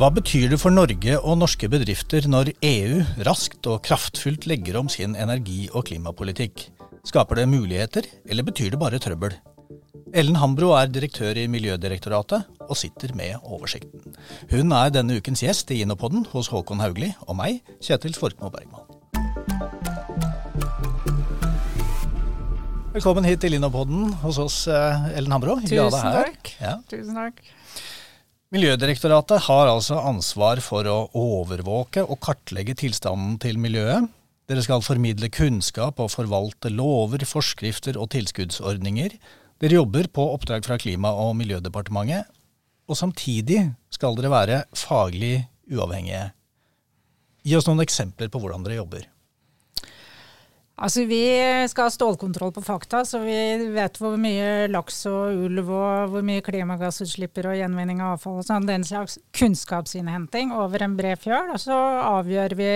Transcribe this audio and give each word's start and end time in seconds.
Hva 0.00 0.08
betyr 0.16 0.46
det 0.48 0.56
for 0.56 0.72
Norge 0.72 1.18
og 1.18 1.34
norske 1.36 1.68
bedrifter 1.68 2.24
når 2.24 2.54
EU 2.64 3.02
raskt 3.26 3.66
og 3.68 3.82
kraftfullt 3.84 4.46
legger 4.48 4.78
om 4.80 4.88
sin 4.88 5.12
energi- 5.12 5.68
og 5.76 5.90
klimapolitikk? 5.90 6.62
Skaper 7.04 7.42
det 7.42 7.50
muligheter, 7.52 8.08
eller 8.24 8.46
betyr 8.48 8.72
det 8.72 8.80
bare 8.80 8.96
trøbbel? 8.96 9.36
Ellen 10.16 10.40
Hambro 10.40 10.72
er 10.78 10.88
direktør 10.88 11.36
i 11.36 11.44
Miljødirektoratet 11.52 12.48
og 12.64 12.80
sitter 12.80 13.12
med 13.12 13.44
oversikten. 13.44 14.09
Hun 14.50 14.72
er 14.76 14.92
denne 14.94 15.18
ukens 15.20 15.42
gjest 15.44 15.70
i 15.74 15.82
Innopoden 15.84 16.26
hos 16.32 16.50
Håkon 16.52 16.82
Haugli 16.82 17.12
og 17.26 17.36
meg, 17.38 17.62
Kjetil 17.84 18.16
Svorkmo 18.16 18.50
Bergman. 18.52 18.86
Velkommen 22.90 23.22
hit 23.22 23.38
til 23.44 23.54
Innopoden 23.54 24.08
hos 24.24 24.38
oss, 24.42 24.66
eh, 24.66 25.10
Ellen 25.14 25.30
Hambro. 25.30 25.60
Tusen 25.62 25.94
takk. 25.94 26.54
Ja. 26.58 26.78
Tusen 26.90 27.14
takk. 27.14 27.38
Miljødirektoratet 28.50 29.44
har 29.46 29.68
altså 29.70 30.00
ansvar 30.02 30.58
for 30.58 30.82
å 30.90 30.96
overvåke 31.14 32.02
og 32.02 32.18
kartlegge 32.18 32.74
tilstanden 32.74 33.36
til 33.38 33.60
miljøet. 33.62 34.08
Dere 34.50 34.64
skal 34.66 34.82
formidle 34.82 35.28
kunnskap 35.30 36.00
og 36.02 36.10
forvalte 36.10 36.72
lover, 36.74 37.22
forskrifter 37.22 37.94
og 37.94 38.10
tilskuddsordninger. 38.10 39.14
Dere 39.62 39.76
jobber 39.78 40.08
på 40.10 40.24
oppdrag 40.34 40.66
fra 40.66 40.80
Klima- 40.82 41.14
og 41.14 41.36
miljødepartementet, 41.38 42.26
og 42.90 42.98
samtidig 42.98 43.62
skal 43.94 44.16
dere 44.18 44.32
være 44.32 44.60
faglig 44.74 45.36
uavhengige. 45.70 46.24
Gi 47.46 47.54
oss 47.56 47.68
noen 47.68 47.84
eksempler 47.84 48.30
på 48.32 48.40
hvordan 48.42 48.66
dere 48.66 48.80
jobber. 48.80 49.06
Altså, 50.80 51.04
Vi 51.04 51.24
skal 51.68 51.84
ha 51.84 51.90
stålkontroll 51.92 52.52
på 52.56 52.62
fakta, 52.64 53.02
så 53.04 53.18
vi 53.20 53.36
vet 53.74 53.98
hvor 54.00 54.14
mye 54.16 54.68
laks 54.72 55.02
og 55.10 55.42
ulv 55.44 55.68
og 55.68 56.12
hvor 56.14 56.24
mye 56.24 56.40
klimagassutslipper 56.44 57.50
og 57.50 57.58
gjenvinning 57.58 58.00
av 58.00 58.14
avfall 58.14 58.38
og 58.40 58.46
sånn. 58.48 58.68
Den 58.68 58.86
slags 58.88 59.18
kunnskapsinnhenting 59.36 60.54
over 60.56 60.86
en 60.86 60.94
bred 60.96 61.20
fjøl. 61.20 61.52
Og 61.52 61.60
så 61.60 61.76
avgjør 61.76 62.54
vi 62.56 62.70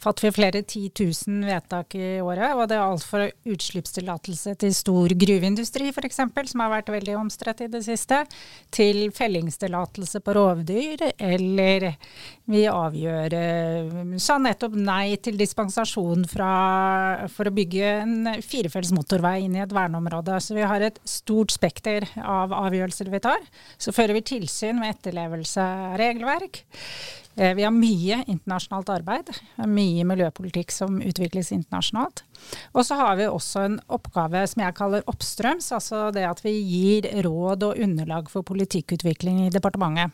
fatter 0.00 0.28
vi 0.28 0.32
flere 0.38 0.62
10 0.62 0.94
000 0.96 1.44
vedtak 1.50 1.98
i 1.98 2.14
året. 2.24 2.54
Og 2.56 2.70
det 2.70 2.78
er 2.78 2.86
alt 2.86 3.04
fra 3.04 3.28
utslippstillatelse 3.28 4.56
til 4.64 4.72
stor 4.78 5.16
gruveindustri 5.26 5.92
f.eks., 5.92 6.22
som 6.52 6.64
har 6.64 6.72
vært 6.72 6.94
veldig 6.94 7.18
omstridt 7.20 7.66
i 7.66 7.70
det 7.72 7.82
siste, 7.84 8.22
til 8.72 9.10
fellingstillatelse 9.12 10.24
på 10.24 10.36
rovdyr, 10.38 11.10
eller 11.20 11.90
vi 12.48 12.64
avgjør 12.70 13.36
sa 14.22 14.38
nettopp 14.40 14.76
nei 14.78 15.18
til 15.20 15.36
dispensasjon 15.36 16.24
fra 16.30 17.25
for 17.32 17.48
å 17.48 17.54
bygge 17.54 17.92
en 18.02 18.32
firefelts 18.44 18.92
motorvei 18.96 19.44
inn 19.44 19.56
i 19.56 19.62
et 19.64 19.74
verneområde. 19.74 20.38
Så 20.42 20.56
vi 20.56 20.66
har 20.66 20.84
et 20.84 20.98
stort 21.08 21.54
spekter 21.54 22.08
av 22.22 22.54
avgjørelser 22.56 23.10
vi 23.12 23.22
tar. 23.24 23.46
Så 23.78 23.94
fører 23.96 24.18
vi 24.18 24.26
tilsyn 24.34 24.80
med 24.82 24.96
etterlevelse 24.96 25.62
av 25.62 25.96
regelverk. 26.00 26.64
Eh, 27.36 27.54
vi 27.56 27.64
har 27.66 27.74
mye 27.74 28.22
internasjonalt 28.26 28.92
arbeid. 28.94 29.32
Mye 29.68 30.06
miljøpolitikk 30.08 30.72
som 30.72 31.00
utvikles 31.04 31.52
internasjonalt. 31.52 32.25
Og 32.74 32.86
så 32.86 32.98
har 32.98 33.16
vi 33.18 33.28
også 33.28 33.64
en 33.66 33.78
oppgave 33.92 34.42
som 34.50 34.62
jeg 34.64 34.76
kaller 34.78 35.06
oppstrøms, 35.10 35.70
altså 35.76 36.08
det 36.14 36.26
at 36.28 36.42
vi 36.44 36.54
gir 36.60 37.08
råd 37.26 37.68
og 37.68 37.82
underlag 37.86 38.30
for 38.32 38.46
politikkutvikling 38.46 39.44
i 39.46 39.52
departementet. 39.54 40.12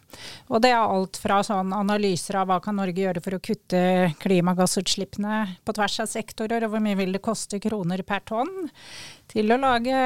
Og 0.50 0.62
det 0.64 0.72
er 0.72 0.82
alt 0.82 1.18
fra 1.20 1.40
sånn 1.46 1.74
analyser 1.76 2.40
av 2.42 2.50
hva 2.50 2.60
kan 2.62 2.78
Norge 2.80 3.04
gjøre 3.04 3.24
for 3.24 3.38
å 3.38 3.42
kutte 3.42 3.82
klimagassutslippene 4.22 5.42
på 5.64 5.76
tvers 5.76 6.00
av 6.04 6.12
sektorer, 6.12 6.66
og 6.66 6.74
hvor 6.74 6.84
mye 6.84 6.98
vil 6.98 7.16
det 7.16 7.24
koste 7.24 7.60
kroner 7.62 8.04
per 8.06 8.24
tonn, 8.28 8.70
til 9.32 9.54
å 9.54 9.60
lage 9.60 9.98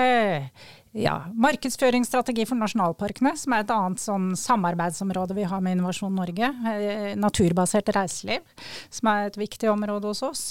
ja, 0.96 1.16
markedsføringsstrategi 1.34 2.46
for 2.48 2.58
nasjonalparkene, 2.60 3.34
som 3.38 3.54
er 3.54 3.64
et 3.64 3.72
annet 3.74 4.02
sånn 4.02 4.30
samarbeidsområde 4.38 5.36
vi 5.36 5.46
har 5.48 5.62
med 5.64 5.76
Innovasjon 5.76 6.14
Norge. 6.16 6.52
Eh, 6.72 7.10
naturbasert 7.20 7.92
reiseliv, 7.96 8.44
som 8.88 9.12
er 9.12 9.28
et 9.28 9.40
viktig 9.40 9.70
område 9.72 10.08
hos 10.12 10.24
oss. 10.26 10.44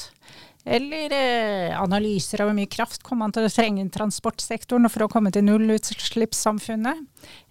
Eller 0.66 1.14
eh, 1.14 1.82
analyser 1.82 2.42
av 2.42 2.50
hvor 2.50 2.58
mye 2.58 2.70
kraft 2.72 3.04
kommer 3.06 3.28
man 3.28 3.36
til 3.36 3.46
å 3.46 3.52
trenge 3.54 3.84
i 3.84 3.92
transportsektoren 3.94 4.90
for 4.90 5.06
å 5.06 5.10
komme 5.14 5.30
til 5.34 5.46
nullutslippssamfunnet. 5.46 7.04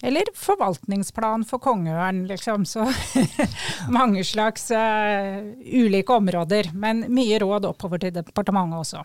Eller 0.02 0.30
forvaltningsplan 0.34 1.46
for 1.46 1.62
kongeørn, 1.62 2.24
liksom. 2.30 2.66
Så 2.66 2.88
mange 3.98 4.24
slags 4.26 4.66
uh, 4.74 5.38
ulike 5.62 6.18
områder. 6.18 6.72
Men 6.74 7.06
mye 7.14 7.38
råd 7.42 7.70
oppover 7.70 8.02
til 8.02 8.16
departementet 8.18 8.82
også. 8.82 9.04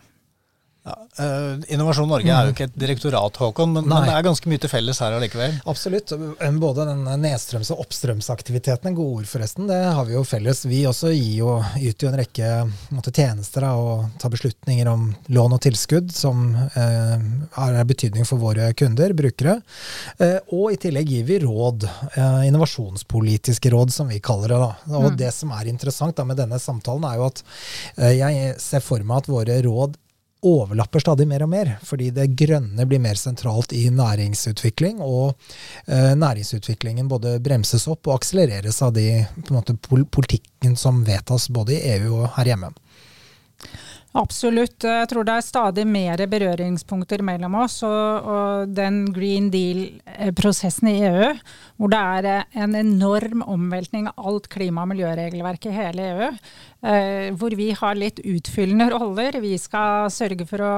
Ja, 0.80 0.94
uh, 1.20 1.60
Innovasjon 1.68 2.08
Norge 2.08 2.32
er 2.32 2.46
jo 2.48 2.54
ikke 2.54 2.64
et 2.70 2.76
direktorat, 2.80 3.36
Håkon, 3.36 3.74
men, 3.74 3.84
men, 3.84 4.06
det 4.08 4.14
er 4.16 4.24
ganske 4.24 4.48
mye 4.48 4.62
til 4.62 4.70
felles 4.72 5.00
her 5.04 5.12
allikevel? 5.12 5.58
Absolutt. 5.68 6.14
Både 6.62 6.86
den 6.88 7.04
nedstrøms- 7.20 7.72
og 7.74 7.82
oppstrømsaktiviteten, 7.84 8.96
gode 8.96 9.20
ord 9.20 9.28
forresten, 9.28 9.68
det 9.68 9.76
har 9.84 10.08
vi 10.08 10.16
jo 10.16 10.24
felles. 10.24 10.64
Vi 10.64 10.80
også 10.88 11.12
gir 11.12 11.42
jo, 11.42 11.58
yter 11.76 12.06
jo 12.06 12.12
en 12.14 12.18
rekke 12.22 12.54
måtte, 12.96 13.12
tjenester 13.12 13.68
da, 13.68 13.74
og 13.76 14.16
tar 14.22 14.32
beslutninger 14.32 14.88
om 14.88 15.10
lån 15.28 15.58
og 15.58 15.62
tilskudd 15.68 16.14
som 16.16 16.48
uh, 16.56 17.16
har 17.58 17.80
betydning 17.84 18.24
for 18.24 18.40
våre 18.40 18.72
kunder, 18.76 19.12
brukere. 19.16 19.58
Eh, 20.20 20.38
og 20.54 20.72
i 20.72 20.78
tillegg 20.80 21.08
gir 21.10 21.24
vi 21.26 21.38
råd, 21.42 21.84
innovasjonspolitiske 22.46 23.72
råd 23.72 23.92
som 23.92 24.08
vi 24.08 24.20
kaller 24.22 24.52
det. 24.52 24.60
da. 24.62 24.98
Og 24.98 25.10
mm. 25.10 25.16
det 25.20 25.32
som 25.34 25.52
er 25.56 25.68
interessant 25.68 26.16
da, 26.16 26.24
med 26.28 26.38
denne 26.40 26.60
samtalen, 26.62 27.04
er 27.08 27.18
jo 27.18 27.26
at 27.28 27.42
jeg 28.16 28.54
ser 28.62 28.84
for 28.84 29.02
meg 29.04 29.24
at 29.24 29.30
våre 29.32 29.58
råd 29.66 29.98
overlapper 30.46 31.02
stadig 31.02 31.26
mer 31.28 31.44
og 31.44 31.50
mer, 31.52 31.74
fordi 31.84 32.10
det 32.16 32.30
grønne 32.38 32.86
blir 32.88 33.02
mer 33.02 33.18
sentralt 33.20 33.74
i 33.76 33.86
næringsutvikling, 33.92 35.00
og 35.04 35.34
eh, 35.86 36.12
næringsutviklingen 36.16 37.08
både 37.10 37.38
bremses 37.44 37.88
opp 37.90 38.08
og 38.08 38.20
akselereres 38.20 38.80
av 38.82 38.94
de 38.96 39.24
måte, 39.50 39.76
politikken 39.84 40.76
som 40.80 41.04
vedtas 41.04 41.50
både 41.52 41.76
i 41.76 41.96
EU 41.96 42.22
og 42.22 42.30
her 42.38 42.54
hjemme. 42.54 42.72
Absolutt. 44.18 44.82
Jeg 44.82 45.06
tror 45.06 45.26
det 45.26 45.34
er 45.38 45.44
stadig 45.46 45.84
mer 45.86 46.18
berøringspunkter 46.26 47.22
mellom 47.22 47.54
oss. 47.62 47.76
Og, 47.86 48.26
og 48.26 48.72
den 48.74 49.04
Green 49.14 49.52
Deal-prosessen 49.54 50.90
i 50.90 50.96
EU, 51.06 51.28
hvor 51.78 51.92
det 51.92 52.00
er 52.00 52.64
en 52.64 52.74
enorm 52.74 53.44
omveltning 53.46 54.08
av 54.10 54.26
alt 54.32 54.48
klima- 54.50 54.82
og 54.82 54.90
miljøregelverket 54.90 55.70
i 55.70 55.76
hele 55.76 56.08
EU, 56.08 56.32
hvor 56.80 57.52
vi 57.56 57.70
har 57.76 57.98
litt 57.98 58.22
utfyllende 58.24 58.86
roller. 58.94 59.36
Vi 59.40 59.52
skal 59.60 60.08
sørge 60.12 60.46
for 60.48 60.62
å 60.64 60.74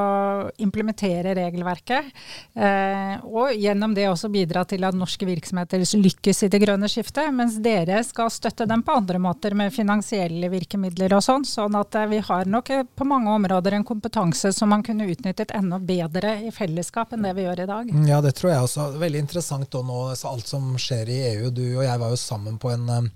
implementere 0.63 1.35
regelverket. 1.39 2.11
Eh, 2.55 3.23
og 3.25 3.55
gjennom 3.55 3.95
det 3.95 4.09
også 4.11 4.31
bidra 4.33 4.65
til 4.69 4.85
at 4.87 4.97
norske 4.99 5.27
virksomheter 5.29 5.85
lykkes 5.99 6.43
i 6.47 6.51
det 6.53 6.61
grønne 6.63 6.91
skiftet. 6.91 7.31
Mens 7.35 7.59
dere 7.63 8.03
skal 8.07 8.31
støtte 8.33 8.67
dem 8.69 8.83
på 8.83 8.97
andre 8.97 9.21
måter 9.23 9.57
med 9.59 9.75
finansielle 9.75 10.51
virkemidler 10.53 11.15
og 11.17 11.25
sånn. 11.25 11.47
Sånn 11.49 11.77
at 11.79 11.97
eh, 11.99 12.09
vi 12.11 12.23
har 12.25 12.51
nok 12.51 12.73
på 12.97 13.09
mange 13.09 13.33
områder 13.33 13.79
en 13.79 13.87
kompetanse 13.87 14.53
som 14.55 14.73
man 14.73 14.85
kunne 14.87 15.09
utnyttet 15.11 15.55
enda 15.57 15.79
bedre 15.79 16.39
i 16.47 16.53
fellesskap 16.55 17.15
enn 17.15 17.27
det 17.27 17.35
vi 17.39 17.47
gjør 17.47 17.65
i 17.65 17.69
dag. 17.71 17.95
Ja, 18.09 18.21
det 18.25 18.35
tror 18.39 18.55
jeg 18.55 18.67
også. 18.67 18.89
Veldig 19.03 19.23
interessant 19.23 19.71
da 19.73 19.83
nå, 19.87 20.01
alt 20.33 20.49
som 20.49 20.75
skjer 20.81 21.11
i 21.13 21.21
EU. 21.33 21.51
Du 21.55 21.65
og 21.79 21.85
jeg 21.87 22.01
var 22.01 22.13
jo 22.13 22.21
sammen 22.21 22.59
på 22.61 22.73
en 22.73 23.11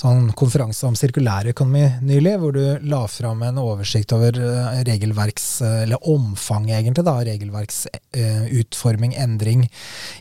sånn 0.00 0.30
konferanse 0.36 0.86
om 0.88 0.96
sirkulærøkonomi 0.98 1.84
nylig 2.04 2.23
nylig, 2.24 2.40
hvor 2.40 2.52
du 2.52 2.88
la 2.88 3.06
fram 3.08 3.42
en 3.44 3.58
oversikt 3.60 4.12
over 4.12 4.36
eh, 4.38 4.82
regelverks, 4.86 5.62
eh, 5.62 5.82
eller 5.84 6.08
omfanget 6.08 6.78
egentlig, 6.78 7.04
da, 7.04 7.16
regelverksutforming, 7.24 9.14
eh, 9.14 9.22
endring 9.22 9.66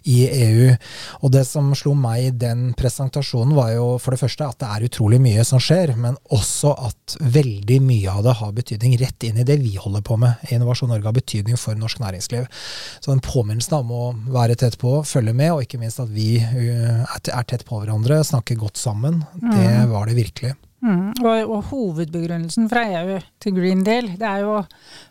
i 0.04 0.28
EU. 0.28 0.76
Og 1.22 1.32
det 1.32 1.46
som 1.48 1.74
slo 1.76 1.94
meg 1.96 2.28
i 2.28 2.32
den 2.32 2.74
presentasjonen, 2.78 3.56
var 3.56 3.74
jo 3.74 3.98
for 4.00 4.14
det 4.14 4.22
første 4.22 4.48
at 4.48 4.60
det 4.60 4.70
er 4.70 4.88
utrolig 4.90 5.22
mye 5.22 5.46
som 5.46 5.62
skjer, 5.62 5.96
men 5.98 6.18
også 6.32 6.74
at 6.88 7.18
veldig 7.20 7.80
mye 7.84 8.12
av 8.12 8.24
det 8.26 8.38
har 8.40 8.56
betydning 8.56 8.98
rett 9.02 9.24
inn 9.28 9.40
i 9.40 9.48
det 9.48 9.60
vi 9.62 9.76
holder 9.78 10.04
på 10.04 10.18
med. 10.20 10.44
Innovasjon 10.52 10.92
Norge 10.92 11.10
har 11.10 11.16
betydning 11.16 11.60
for 11.60 11.78
norsk 11.80 12.02
næringsliv. 12.04 12.50
Så 13.00 13.12
den 13.12 13.24
påminnelsen 13.24 13.80
om 13.80 13.94
å 13.94 14.04
være 14.34 14.58
tett 14.60 14.78
på, 14.82 15.00
følge 15.08 15.36
med, 15.38 15.54
og 15.54 15.64
ikke 15.64 15.80
minst 15.82 16.02
at 16.04 16.12
vi 16.12 16.38
er 16.44 17.48
tett 17.48 17.66
på 17.68 17.80
hverandre, 17.80 18.22
snakker 18.26 18.60
godt 18.60 18.80
sammen, 18.82 19.24
det 19.40 19.70
mm. 19.70 19.92
var 19.94 20.10
det 20.10 20.20
virkelig. 20.20 20.54
Mm, 20.84 21.14
og, 21.24 21.46
og, 21.48 21.62
hovedbegrunnelsen 21.70 22.66
fra 22.68 22.82
EU 22.92 23.20
til 23.40 23.56
Green 23.56 23.86
Deal 23.88 24.10
det 24.20 24.28
er 24.28 24.42
jo 24.44 24.58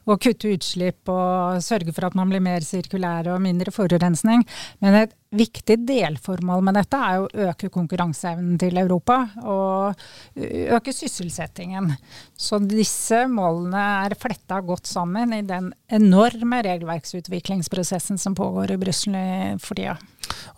å 0.06 0.18
kutte 0.18 0.52
utslipp 0.56 1.10
og 1.12 1.62
sørge 1.64 1.94
for 1.94 2.08
at 2.08 2.16
man 2.18 2.30
blir 2.32 2.42
mer 2.42 2.64
sirkulær 2.66 3.30
og 3.32 3.42
mindre 3.44 3.74
forurensning. 3.74 4.44
Men 4.82 4.98
et 5.02 5.16
viktig 5.32 5.78
delformål 5.88 6.64
med 6.66 6.76
dette 6.76 6.98
er 6.98 7.22
å 7.22 7.48
øke 7.48 7.70
konkurranseevnen 7.72 8.58
til 8.60 8.80
Europa 8.82 9.18
og 9.48 10.02
øke 10.36 10.92
sysselsettingen. 10.94 11.92
Så 12.36 12.60
disse 12.66 13.24
målene 13.32 13.84
er 14.06 14.18
fletta 14.20 14.60
godt 14.64 14.90
sammen 14.90 15.32
i 15.36 15.42
den 15.46 15.72
enorme 15.92 16.62
regelverksutviklingsprosessen 16.66 18.20
som 18.20 18.36
pågår 18.36 18.74
i 18.74 18.80
Brussel 18.82 19.16
for 19.62 19.78
tida. 19.78 19.96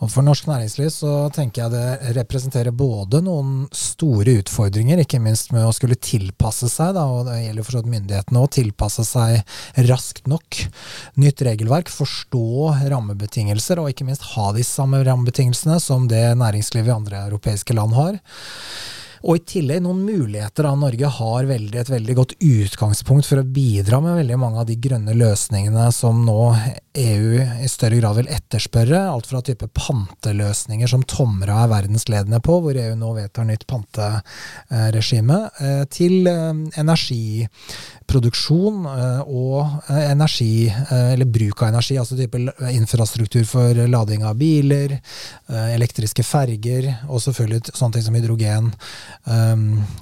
Og 0.03 0.11
For 0.11 0.27
norsk 0.27 0.47
næringsliv 0.49 0.91
så 0.93 1.13
tenker 1.35 1.65
jeg 1.65 1.73
det 1.75 2.15
representerer 2.19 2.75
både 2.75 3.21
noen 3.25 3.65
store 3.75 4.37
utfordringer, 4.43 5.01
ikke 5.03 5.23
minst 5.23 5.53
med 5.55 5.65
å 5.67 5.73
skulle 5.75 5.99
tilpasse 5.99 6.69
seg, 6.73 6.95
da, 6.97 7.07
og 7.09 7.29
det 7.29 7.41
gjelder 7.45 7.67
for 7.67 7.91
myndighetene 7.95 8.43
å 8.43 8.51
tilpasse 8.51 9.07
seg 9.07 9.34
raskt 9.91 10.29
nok. 10.31 10.61
Nytt 11.21 11.45
regelverk, 11.47 11.93
forstå 11.93 12.75
rammebetingelser, 12.93 13.81
og 13.83 13.93
ikke 13.93 14.09
minst 14.09 14.27
ha 14.35 14.51
de 14.57 14.65
samme 14.67 15.03
rammebetingelsene 15.07 15.81
som 15.83 16.09
det 16.11 16.27
næringslivet 16.41 16.93
i 16.93 16.99
andre 16.99 17.25
europeiske 17.29 17.77
land 17.77 17.97
har. 17.99 18.21
Og 19.25 19.39
i 19.39 19.45
tillegg 19.49 19.81
noen 19.85 20.03
muligheter. 20.05 20.67
da 20.67 20.75
Norge 20.77 21.09
har 21.17 21.47
veldig, 21.49 21.79
et 21.81 21.91
veldig 21.91 22.17
godt 22.19 22.35
utgangspunkt 22.45 23.25
for 23.25 23.41
å 23.41 23.47
bidra 23.57 24.01
med 24.05 24.19
veldig 24.21 24.37
mange 24.41 24.61
av 24.61 24.69
de 24.69 24.77
grønne 24.77 25.15
løsningene 25.17 25.87
som 25.97 26.21
nå 26.27 26.53
EU 27.01 27.41
i 27.41 27.71
større 27.73 28.03
grad 28.03 28.19
vil 28.19 28.29
etterspørre. 28.29 29.01
Alt 29.09 29.31
fra 29.31 29.41
type 29.45 29.71
panteløsninger 29.73 30.91
som 30.91 31.07
Tomra 31.09 31.63
er 31.65 31.73
verdensledende 31.73 32.43
på, 32.45 32.59
hvor 32.61 32.77
EU 32.77 32.93
nå 33.01 33.15
vedtar 33.17 33.49
nytt 33.49 33.65
panteregime, 33.71 35.41
eh, 35.57 35.85
til 35.89 36.29
eh, 36.29 36.85
energiproduksjon 38.05 38.87
eh, 38.87 39.21
og 39.27 39.91
energi, 39.91 40.73
eller 40.91 41.27
bruk 41.27 41.63
av 41.63 41.69
energi, 41.69 41.99
altså 41.99 42.17
type 42.17 42.39
infrastruktur 42.71 43.45
for 43.45 43.75
lading 43.89 44.25
av 44.25 44.37
biler, 44.37 45.01
elektriske 45.49 46.23
ferger, 46.23 47.07
og 47.09 47.23
selvfølgelig 47.23 47.75
sånne 47.75 47.95
ting 47.95 48.05
som 48.05 48.15
hydrogen, 48.15 48.73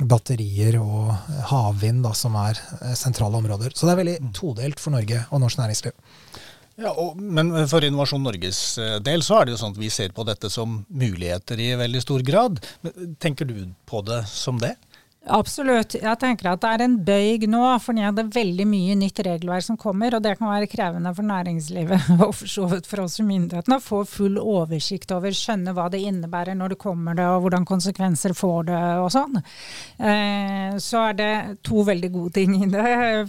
batterier 0.00 0.78
og 0.80 1.12
havvind, 1.50 2.02
da, 2.04 2.12
som 2.14 2.34
er 2.36 2.58
sentrale 2.94 3.36
områder. 3.36 3.72
Så 3.74 3.86
det 3.86 3.92
er 3.92 4.02
veldig 4.02 4.32
todelt 4.34 4.80
for 4.80 4.92
Norge 4.92 5.24
og 5.30 5.40
norsk 5.40 5.58
næringsliv. 5.58 5.92
Ja, 6.80 6.92
og, 6.96 7.18
Men 7.20 7.52
for 7.68 7.84
Innovasjon 7.84 8.22
Norges 8.24 8.78
eh, 8.80 8.96
del 9.04 9.24
så 9.24 9.40
er 9.40 9.46
det 9.46 9.56
jo 9.56 9.60
sånn 9.60 9.74
at 9.74 9.82
vi 9.82 9.90
ser 9.92 10.14
på 10.16 10.24
dette 10.24 10.48
som 10.52 10.80
muligheter 10.88 11.60
i 11.60 11.72
veldig 11.78 12.00
stor 12.04 12.24
grad. 12.26 12.62
Tenker 13.22 13.48
du 13.48 13.56
på 13.88 14.00
det 14.06 14.22
som 14.30 14.60
det? 14.62 14.74
Absolutt. 15.30 15.94
Jeg 15.94 16.18
tenker 16.18 16.48
at 16.50 16.62
det 16.64 16.70
er 16.74 16.82
en 16.82 16.96
bøyg 17.06 17.44
nå, 17.50 17.60
for 17.84 17.94
det 17.94 18.08
er 18.10 18.30
veldig 18.34 18.64
mye 18.66 18.96
nytt 18.98 19.20
regelverk 19.22 19.62
som 19.68 19.78
kommer. 19.78 20.16
Og 20.16 20.24
det 20.24 20.34
kan 20.40 20.50
være 20.50 20.70
krevende 20.70 21.12
for 21.14 21.28
næringslivet 21.28 22.08
og 22.26 22.32
for 22.40 22.50
så 22.50 22.66
vidt 22.72 22.88
for 22.90 23.04
oss 23.04 23.20
i 23.22 23.26
myndighetene 23.28 23.78
å 23.78 23.84
få 23.84 24.02
full 24.08 24.40
oversikt 24.40 25.14
over, 25.14 25.34
skjønne 25.36 25.76
hva 25.76 25.86
det 25.92 26.02
innebærer 26.08 26.58
når 26.58 26.74
det 26.74 26.80
kommer 26.82 27.14
det, 27.18 27.28
og 27.30 27.46
hvordan 27.46 27.68
konsekvenser 27.68 28.34
får 28.34 28.66
det 28.72 28.82
og 29.04 29.12
sånn. 29.14 29.38
Eh, 30.02 30.74
så 30.82 31.06
er 31.12 31.18
det 31.20 31.32
to 31.62 31.86
veldig 31.86 32.10
gode 32.16 32.34
ting 32.40 32.58
i 32.58 32.70
det. 32.72 32.82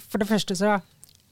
For 0.10 0.24
det 0.24 0.32
første 0.34 0.58
så 0.58 0.80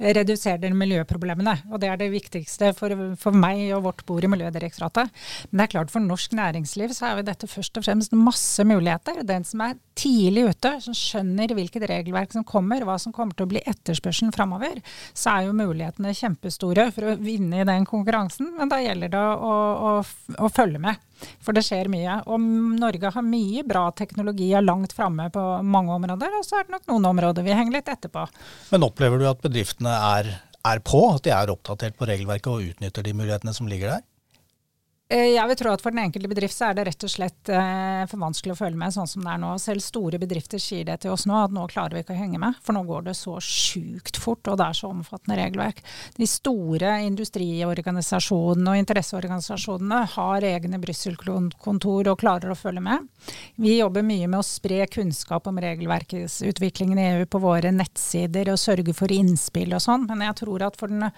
reduserer 0.01 0.73
miljøproblemene. 0.75 1.53
Og 1.71 1.81
det 1.81 1.91
er 1.91 1.99
det 2.01 2.09
viktigste 2.13 2.71
for, 2.77 2.95
for, 3.21 3.37
meg 3.37 3.63
og 3.75 3.85
vårt 3.85 4.03
bord 4.07 4.25
i 4.25 4.31
Miljødirektoratet. 4.31 5.11
Men 5.49 5.61
det 5.61 5.67
er 5.67 5.73
klart 5.75 5.93
for 5.93 6.03
norsk 6.03 6.33
næringsliv 6.37 6.95
så 6.97 7.07
er 7.07 7.19
jo 7.19 7.27
dette 7.27 7.49
først 7.49 7.77
og 7.77 7.85
fremst 7.85 8.15
masse 8.17 8.65
muligheter. 8.67 9.21
Den 9.27 9.45
som 9.47 9.63
er 9.65 9.77
tidlig 9.97 10.47
ute, 10.51 10.73
som 10.83 10.97
skjønner 10.97 11.53
hvilket 11.57 11.85
regelverk 11.91 12.33
som 12.33 12.47
kommer, 12.47 12.85
hva 12.87 12.97
som 13.01 13.13
kommer 13.15 13.37
til 13.37 13.47
å 13.47 13.51
bli 13.53 13.63
etterspørselen 13.69 14.33
framover, 14.35 14.81
så 15.13 15.35
er 15.35 15.47
jo 15.47 15.57
mulighetene 15.57 16.15
kjempestore 16.17 16.89
for 16.95 17.11
å 17.11 17.17
vinne 17.21 17.61
i 17.61 17.67
den 17.67 17.87
konkurransen. 17.89 18.53
Men 18.57 18.71
da 18.71 18.81
gjelder 18.81 19.13
det 19.13 19.21
å, 19.21 19.55
å, 19.91 19.95
å 20.41 20.51
følge 20.53 20.81
med. 20.81 20.99
For 21.43 21.57
det 21.57 21.63
skjer 21.67 21.89
mye. 21.91 22.19
Og 22.27 22.41
Norge 22.81 23.13
har 23.15 23.25
mye 23.25 23.65
bra 23.67 23.87
teknologi 23.97 24.51
og 24.53 24.61
er 24.61 24.67
langt 24.67 24.95
framme 24.97 25.29
på 25.33 25.45
mange 25.63 25.97
områder, 25.97 26.37
og 26.37 26.47
så 26.47 26.59
er 26.59 26.67
det 26.67 26.77
nok 26.77 26.87
noen 26.91 27.09
områder 27.13 27.45
vi 27.45 27.55
henger 27.55 27.79
litt 27.79 27.91
etterpå. 27.91 28.27
Men 28.73 28.87
opplever 28.87 29.21
du 29.21 29.27
at 29.29 29.43
bedriftene 29.43 29.93
er, 30.17 30.31
er 30.67 30.83
på, 30.85 31.03
at 31.15 31.25
de 31.27 31.33
er 31.35 31.53
oppdatert 31.53 31.97
på 31.99 32.09
regelverket 32.09 32.51
og 32.51 32.71
utnytter 32.71 33.05
de 33.05 33.15
mulighetene 33.17 33.55
som 33.57 33.69
ligger 33.71 33.95
der? 33.95 34.07
Eh, 35.11 35.33
jeg 35.33 35.43
vil 35.49 35.57
tro 35.59 35.71
at 35.73 35.81
for 35.83 35.91
den 35.91 36.05
enkelte 36.05 36.29
bedrift 36.31 36.55
så 36.55 36.69
er 36.69 36.77
det 36.77 36.85
rett 36.87 37.03
og 37.03 37.11
slett 37.11 37.49
eh, 37.51 38.03
for 38.07 38.21
vanskelig 38.21 38.53
å 38.53 38.59
følge 38.61 38.79
med 38.79 38.93
sånn 38.95 39.09
som 39.11 39.25
det 39.25 39.33
er 39.33 39.41
nå. 39.43 39.49
Selv 39.59 39.83
store 39.83 40.19
bedrifter 40.21 40.61
sier 40.61 40.85
det 40.87 41.01
til 41.03 41.11
oss 41.11 41.25
nå, 41.27 41.35
at 41.35 41.51
nå 41.51 41.65
klarer 41.67 41.97
vi 41.97 42.03
ikke 42.05 42.15
å 42.15 42.19
henge 42.21 42.39
med. 42.39 42.55
For 42.63 42.77
nå 42.77 42.85
går 42.87 43.09
det 43.09 43.17
så 43.19 43.35
sjukt 43.43 44.15
fort, 44.21 44.47
og 44.47 44.55
det 44.61 44.69
er 44.69 44.77
så 44.79 44.91
omfattende 44.93 45.35
regelverk. 45.41 45.81
De 46.15 46.27
store 46.31 46.93
industriorganisasjonene 47.09 48.71
og 48.71 48.79
interesseorganisasjonene 48.85 49.99
har 50.13 50.47
egne 50.47 50.79
Brussel-kontor 50.79 52.13
og 52.13 52.23
klarer 52.23 52.53
å 52.53 52.59
følge 52.61 52.85
med. 52.87 53.11
Vi 53.59 53.75
jobber 53.81 54.07
mye 54.07 54.31
med 54.31 54.39
å 54.39 54.47
spre 54.47 54.85
kunnskap 54.87 55.51
om 55.51 55.59
regelverkesutviklingen 55.59 57.03
i 57.03 57.09
EU 57.17 57.27
på 57.27 57.43
våre 57.43 57.73
nettsider 57.75 58.53
og 58.55 58.63
sørge 58.63 58.95
for 58.95 59.11
innspill 59.11 59.75
og 59.75 59.83
sånn, 59.83 60.07
men 60.07 60.23
jeg 60.29 60.39
tror 60.39 60.69
at 60.69 60.79
for 60.79 60.87
den 60.87 61.09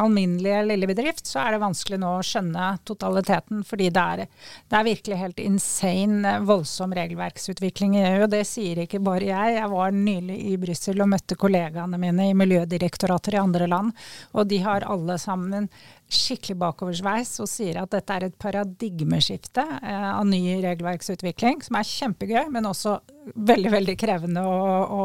alminnelige 0.00 0.64
lille 0.72 0.88
bedrift 0.88 1.28
så 1.28 1.44
er 1.44 1.52
det 1.52 1.62
vanskelig 1.66 2.00
nå 2.00 2.16
å 2.16 2.26
skjønne 2.26 2.72
totaliteten 2.88 3.41
virkeligheten. 3.42 3.64
Fordi 3.64 3.90
det 3.90 4.00
er, 4.00 4.26
det 4.68 4.76
er 4.76 4.84
virkelig 4.84 5.18
helt 5.18 5.38
insane, 5.38 6.40
voldsom 6.46 6.92
regelverksutvikling 6.92 7.96
i 7.96 8.04
EU. 8.06 8.26
Det 8.26 8.44
sier 8.46 8.82
ikke 8.82 9.00
bare 9.00 9.24
jeg. 9.24 9.56
Jeg 9.56 9.70
var 9.70 9.90
nylig 9.92 10.52
i 10.52 10.56
Brussel 10.56 11.00
og 11.00 11.08
møtte 11.08 11.36
kollegaene 11.36 11.98
mine 11.98 12.30
i 12.30 12.34
miljødirektorater 12.34 13.34
i 13.34 13.42
andre 13.42 13.66
land. 13.66 13.92
Og 14.34 14.48
de 14.48 14.62
har 14.62 14.84
alle 14.84 15.18
sammen 15.18 15.68
skikkelig 16.12 16.58
bakoversveis 16.58 17.40
og 17.40 17.48
sier 17.48 17.80
at 17.80 17.90
dette 17.90 18.12
er 18.12 18.26
et 18.26 18.36
paradigmeskifte 18.36 19.62
eh, 19.62 20.10
av 20.12 20.26
ny 20.26 20.60
regelverksutvikling, 20.60 21.62
som 21.64 21.78
er 21.78 21.88
kjempegøy, 21.88 22.50
men 22.52 22.68
også 22.68 22.98
veldig, 23.32 23.70
veldig 23.72 23.96
krevende 23.96 24.42
å, 24.44 24.58
å 24.92 25.04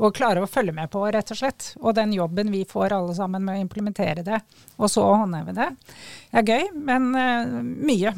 og 0.00 0.14
klare 0.16 0.42
å 0.42 0.48
følge 0.50 0.74
med 0.76 0.90
på, 0.92 1.04
rett 1.12 1.30
og 1.32 1.38
slett. 1.38 1.70
Og 1.80 1.94
den 1.96 2.14
jobben 2.16 2.50
vi 2.52 2.64
får 2.68 2.96
alle 2.96 3.14
sammen 3.16 3.44
med 3.44 3.58
å 3.58 3.64
implementere 3.66 4.24
det, 4.26 4.40
og 4.80 4.90
så 4.90 5.04
håndheve 5.04 5.54
det, 5.56 5.70
er 6.32 6.46
gøy, 6.46 6.70
men 6.88 7.10
uh, 7.14 7.58
mye. 7.62 8.14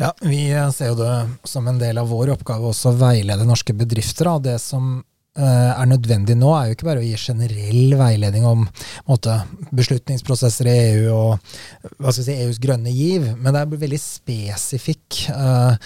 Ja, 0.00 0.14
Vi 0.20 0.40
ser 0.72 0.92
jo 0.92 0.96
det 0.98 1.12
som 1.48 1.68
en 1.68 1.80
del 1.80 2.00
av 2.00 2.08
vår 2.12 2.34
oppgave 2.34 2.72
også 2.72 2.92
å 2.92 2.98
veilede 3.00 3.46
norske 3.48 3.76
bedrifter. 3.76 4.28
Da. 4.28 4.38
Det 4.52 4.58
som 4.64 4.96
Eh, 4.98 5.15
er 5.36 5.88
nødvendig 5.88 6.36
nå, 6.38 6.52
er 6.56 6.70
jo 6.70 6.76
ikke 6.76 6.88
bare 6.88 7.02
å 7.02 7.06
gi 7.06 7.16
generell 7.20 7.96
veiledning 7.98 8.46
om 8.48 8.64
måte, 9.08 9.34
beslutningsprosesser 9.76 10.70
i 10.70 10.76
EU 10.94 11.16
og 11.16 12.12
si, 12.14 12.32
EUs 12.32 12.58
grønne 12.62 12.92
giv, 12.92 13.26
men 13.36 13.52
det 13.54 13.62
er 13.62 13.82
veldig 13.82 14.00
spesifikk 14.00 15.26
uh, 15.32 15.76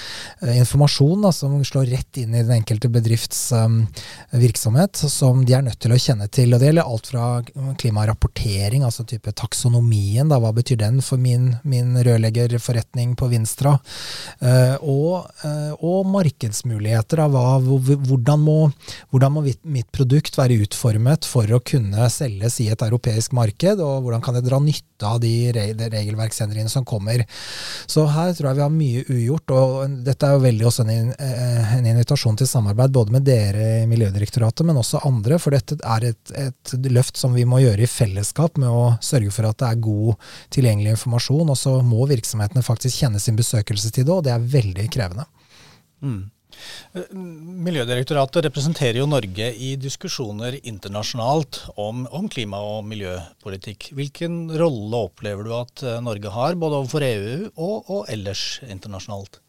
informasjon 0.55 1.27
da, 1.27 1.33
som 1.35 1.57
slår 1.67 1.91
rett 1.93 2.21
inn 2.21 2.35
i 2.35 2.43
den 2.43 2.61
enkelte 2.61 2.91
bedrifts 2.93 3.51
um, 3.57 3.83
virksomhet, 4.31 5.01
som 5.11 5.45
de 5.47 5.57
er 5.57 5.65
nødt 5.67 5.81
til 5.83 5.95
å 5.95 6.01
kjenne 6.01 6.29
til. 6.33 6.55
og 6.55 6.63
Det 6.63 6.71
gjelder 6.71 6.89
alt 6.89 7.11
fra 7.13 7.27
klimarapportering, 7.81 8.85
altså 8.87 9.07
type 9.09 9.33
taksonomien, 9.37 10.29
da, 10.31 10.41
hva 10.43 10.53
betyr 10.57 10.81
den 10.83 11.01
for 11.05 11.21
min, 11.21 11.53
min 11.63 11.97
rørleggerforretning 11.99 13.17
på 13.21 13.31
Vinstra, 13.33 13.77
uh, 13.77 14.77
og, 14.81 15.31
uh, 15.45 15.73
og, 15.79 16.01
markedsmuligheter. 16.11 17.21
Da, 17.21 17.29
hva, 17.31 17.59
hvordan, 17.61 18.45
må, 18.47 18.59
hvordan 19.13 19.37
må 19.37 19.40
mitt 19.45 19.89
produkt 19.95 20.37
være 20.39 20.59
utformet 20.65 21.27
for 21.29 21.49
å 21.51 21.61
kunne 21.65 22.09
selges 22.13 22.59
i 22.63 22.69
et 22.73 22.83
europeisk 22.85 23.35
marked, 23.37 23.83
og 23.83 24.05
hvordan 24.05 24.25
kan 24.25 24.39
jeg 24.39 24.47
dra 24.47 24.61
nytte 24.63 25.09
av 25.09 25.21
de 25.23 25.33
regelverksendringene 25.53 26.73
som 26.73 26.85
kommer. 26.85 27.25
Så 27.91 28.05
her 28.13 28.35
tror 28.37 28.51
jeg 28.51 28.59
vi 28.59 28.65
har 28.65 28.75
mye 28.75 29.05
ugjort, 29.09 29.55
og 29.57 29.97
dette 30.07 30.29
er 30.29 30.37
jo 30.37 30.45
veldig 30.45 30.67
også 30.69 30.87
en, 30.87 31.13
eh, 31.15 31.75
en 31.79 31.89
invitasjon 31.93 32.37
til 32.37 32.51
samarbeid 32.51 32.93
både 32.95 33.17
med 33.17 33.27
dere 33.29 33.71
i 33.83 33.89
Miljødirektoratet, 33.91 34.67
men 34.67 34.81
også 34.81 35.03
andre, 35.09 35.39
for 35.41 35.57
dette 35.57 35.79
er 35.81 36.11
et, 36.13 36.35
et 36.37 36.75
løft 36.91 37.17
som 37.21 37.35
vi 37.37 37.47
må 37.49 37.63
gjøre 37.65 37.87
i 37.87 37.91
fellesskap 37.91 38.61
med 38.61 38.69
å 38.69 38.97
sørge 39.01 39.33
for 39.35 39.49
at 39.49 39.61
det 39.63 39.71
er 39.71 39.85
god, 39.87 40.31
tilgjengelig 40.53 40.97
informasjon, 40.97 41.49
og 41.49 41.59
så 41.59 41.79
må 41.87 42.05
virksomhetene 42.11 42.65
faktisk 42.67 43.03
kjenne 43.03 43.21
sin 43.23 43.39
besøkelsestid 43.39 44.11
og 44.11 44.25
det 44.27 44.35
er 44.35 44.51
veldig 44.59 44.87
krevende. 44.93 45.27
Mm. 46.05 46.31
Miljødirektoratet 47.11 48.47
representerer 48.49 49.01
jo 49.01 49.09
Norge 49.11 49.51
i 49.55 49.75
diskusjoner 49.81 50.59
internasjonalt 50.61 51.63
om, 51.77 52.07
om, 52.11 52.29
klima- 52.33 52.63
og 52.63 52.85
miljøpolitikk. 52.91 53.91
Hvilken 53.97 54.43
rolle 54.61 55.05
opplever 55.09 55.47
du 55.47 55.55
at 55.59 55.85
eh, 55.85 56.01
Norge 56.05 56.35
har, 56.35 56.59
både 56.61 56.81
overfor 56.81 57.07
EU 57.07 57.37
og, 57.55 57.77
og 57.91 58.11
ellers 58.13 58.61
internasjonalt? 58.67 59.41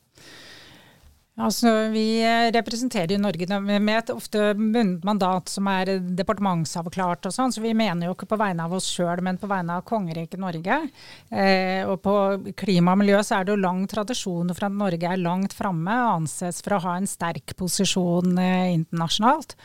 Altså, 1.40 1.90
Vi 1.94 2.20
representerer 2.52 3.14
jo 3.16 3.22
Norge 3.24 3.48
med 3.62 3.92
et 3.96 4.10
ofte 4.12 4.52
bundet 4.58 5.06
mandat 5.08 5.48
som 5.48 5.68
er 5.72 5.94
departementsavklart. 6.18 7.26
og 7.26 7.32
sånn, 7.32 7.54
så 7.54 7.62
Vi 7.62 7.74
mener 7.74 8.08
jo 8.08 8.14
ikke 8.14 8.28
på 8.28 8.38
vegne 8.38 8.66
av 8.66 8.74
oss 8.74 8.92
sjøl, 8.92 9.22
men 9.22 9.38
på 9.38 9.48
vegne 9.48 9.78
av 9.78 9.86
kongeriket 9.86 10.40
Norge. 10.40 10.92
Eh, 11.32 11.88
og 11.88 12.02
På 12.02 12.38
klima 12.54 12.92
og 12.92 13.00
miljø 13.00 13.18
så 13.24 13.40
er 13.40 13.46
det 13.46 13.56
jo 13.56 13.64
lang 13.64 13.88
tradisjon 13.88 14.54
for 14.54 14.66
at 14.66 14.74
Norge 14.76 15.08
er 15.08 15.18
langt 15.18 15.54
framme 15.54 15.88
og 15.88 16.22
anses 16.22 16.62
for 16.62 16.76
å 16.76 16.82
ha 16.82 16.98
en 16.98 17.08
sterk 17.08 17.56
posisjon 17.56 18.38
eh, 18.38 18.76
internasjonalt. 18.76 19.56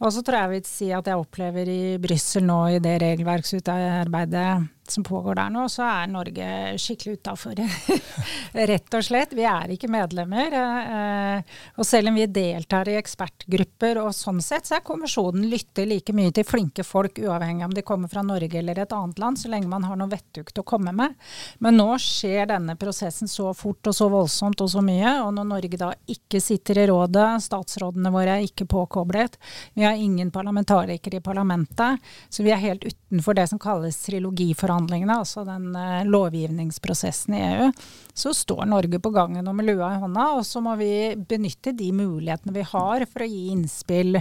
Og 0.00 0.12
så 0.14 0.22
tror 0.24 0.38
jeg 0.38 0.46
jeg 0.46 0.54
vil 0.54 0.68
si 0.68 0.90
at 0.96 1.08
jeg 1.10 1.20
opplever 1.20 1.68
i 1.68 1.80
Brussel 2.00 2.46
nå, 2.48 2.60
i 2.76 2.82
det 2.82 2.96
regelverksutarbeidet 3.02 4.50
som 4.90 5.04
pågår 5.04 5.34
der 5.34 5.50
nå, 5.52 5.66
så 5.70 5.84
er 5.86 6.10
Norge 6.10 6.46
skikkelig 6.80 7.20
utafor. 7.20 7.60
Rett 8.70 8.96
og 8.96 9.04
slett. 9.06 9.34
Vi 9.36 9.44
er 9.46 9.74
ikke 9.74 9.90
medlemmer. 9.90 10.56
Eh, 10.60 11.58
og 11.78 11.86
selv 11.86 12.10
om 12.10 12.18
vi 12.18 12.26
deltar 12.30 12.90
i 12.90 12.96
ekspertgrupper 12.98 14.00
og 14.02 14.12
sånn 14.16 14.40
sett, 14.44 14.68
så 14.68 14.78
er 14.78 14.86
kommisjonen 14.86 15.46
lytter 15.50 15.88
like 15.88 16.14
mye 16.16 16.34
til 16.34 16.46
flinke 16.48 16.84
folk, 16.86 17.20
uavhengig 17.22 17.68
om 17.68 17.76
de 17.76 17.84
kommer 17.86 18.10
fra 18.12 18.24
Norge 18.26 18.58
eller 18.60 18.82
et 18.82 18.94
annet 18.96 19.22
land, 19.22 19.40
så 19.40 19.52
lenge 19.52 19.70
man 19.70 19.86
har 19.86 19.98
noe 20.00 20.10
vettugt 20.10 20.60
å 20.60 20.66
komme 20.66 20.94
med. 20.96 21.16
Men 21.62 21.78
nå 21.78 21.88
skjer 22.02 22.50
denne 22.50 22.76
prosessen 22.80 23.30
så 23.30 23.52
fort 23.56 23.90
og 23.90 23.96
så 23.96 24.10
voldsomt 24.12 24.60
og 24.64 24.72
så 24.72 24.84
mye, 24.84 25.16
og 25.24 25.34
når 25.36 25.50
Norge 25.54 25.80
da 25.80 25.92
ikke 26.10 26.42
sitter 26.42 26.82
i 26.82 26.88
rådet, 26.90 27.28
statsrådene 27.46 28.12
våre 28.14 28.38
er 28.38 28.48
ikke 28.48 28.68
påkoblet, 28.70 29.38
vi 29.74 29.86
har 29.86 29.89
ingen 29.98 30.30
parlamentarikere 30.30 31.18
i 31.18 31.24
parlamentet, 31.24 32.02
så 32.28 32.44
vi 32.46 32.52
er 32.54 32.60
helt 32.62 32.84
utenfor 32.84 33.36
det 33.38 33.46
som 33.50 33.60
kalles 33.62 33.98
trilogiforhandlingene, 34.04 35.16
altså 35.22 35.44
den 35.48 35.70
uh, 35.74 36.04
lovgivningsprosessen 36.06 37.36
i 37.38 37.42
EU, 37.48 37.70
så 38.14 38.34
står 38.36 38.66
Norge 38.70 39.00
på 39.02 39.12
gangen 39.14 39.48
og 39.48 39.56
med 39.56 39.70
lua 39.70 39.94
i 39.94 40.00
hånda. 40.02 40.26
Og 40.38 40.44
så 40.46 40.62
må 40.64 40.76
vi 40.80 40.90
benytte 41.16 41.72
de 41.76 41.90
mulighetene 41.96 42.54
vi 42.54 42.66
har 42.72 43.06
for 43.10 43.24
å 43.24 43.30
gi 43.30 43.46
innspill 43.54 44.20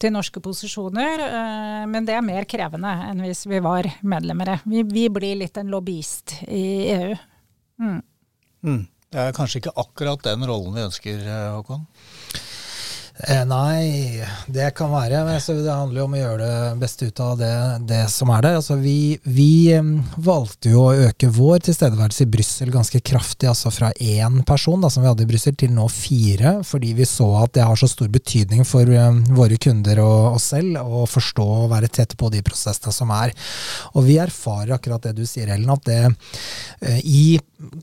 til 0.00 0.14
norske 0.14 0.42
posisjoner. 0.44 1.26
Uh, 1.26 1.82
men 1.90 2.06
det 2.08 2.18
er 2.18 2.26
mer 2.26 2.48
krevende 2.50 2.92
enn 3.08 3.24
hvis 3.24 3.46
vi 3.50 3.62
var 3.64 3.88
medlemmer. 4.02 4.58
Vi, 4.68 4.84
vi 4.86 5.08
blir 5.12 5.40
litt 5.40 5.60
en 5.60 5.72
lobbyist 5.72 6.40
i 6.48 6.64
EU. 6.94 7.12
Mm. 7.80 8.00
Mm. 8.66 8.82
Det 9.10 9.18
er 9.18 9.34
kanskje 9.34 9.58
ikke 9.58 9.74
akkurat 9.80 10.22
den 10.22 10.44
rollen 10.46 10.76
vi 10.76 10.84
ønsker, 10.86 11.22
eh, 11.26 11.46
Håkon? 11.56 11.82
Eh, 13.28 13.42
nei, 13.44 14.22
det 14.48 14.70
kan 14.76 14.90
være. 14.92 15.22
Men 15.26 15.40
det 15.40 15.72
handler 15.72 16.00
jo 16.00 16.06
om 16.06 16.14
å 16.16 16.20
gjøre 16.20 16.46
det 16.46 16.80
beste 16.80 17.08
ut 17.10 17.20
av 17.24 17.34
det, 17.40 17.52
det 17.90 18.02
som 18.12 18.30
er 18.32 18.44
der. 18.46 18.58
Altså, 18.60 18.76
vi, 18.80 19.18
vi 19.24 19.76
valgte 20.16 20.72
jo 20.72 20.86
å 20.86 21.08
øke 21.08 21.28
vår 21.34 21.66
tilstedeværelse 21.68 22.24
i 22.24 22.30
Brussel 22.32 22.72
ganske 22.72 23.02
kraftig. 23.04 23.50
Altså 23.50 23.72
fra 23.74 23.90
én 24.00 24.40
person 24.48 24.80
da, 24.80 24.90
som 24.92 25.04
vi 25.04 25.10
hadde 25.10 25.26
i 25.26 25.30
Brussel, 25.30 25.56
til 25.58 25.74
nå 25.76 25.86
fire. 25.92 26.56
Fordi 26.66 26.94
vi 26.96 27.08
så 27.08 27.28
at 27.42 27.54
det 27.58 27.66
har 27.66 27.80
så 27.80 27.90
stor 27.90 28.08
betydning 28.12 28.64
for 28.68 28.88
um, 28.88 29.20
våre 29.36 29.60
kunder 29.60 30.00
og 30.04 30.38
oss 30.38 30.50
selv 30.54 30.80
å 30.80 31.04
forstå 31.10 31.46
og 31.64 31.70
være 31.74 31.92
tett 31.92 32.16
på 32.20 32.32
de 32.32 32.42
prosessene 32.46 32.94
som 32.94 33.12
er. 33.14 33.34
Og 33.94 34.06
vi 34.08 34.16
erfarer 34.22 34.76
akkurat 34.76 35.10
det 35.10 35.16
du 35.18 35.26
sier, 35.28 35.50
Ellen, 35.52 35.70
at 35.74 35.84
det 35.88 36.00
uh, 36.08 37.00
i 37.04 37.38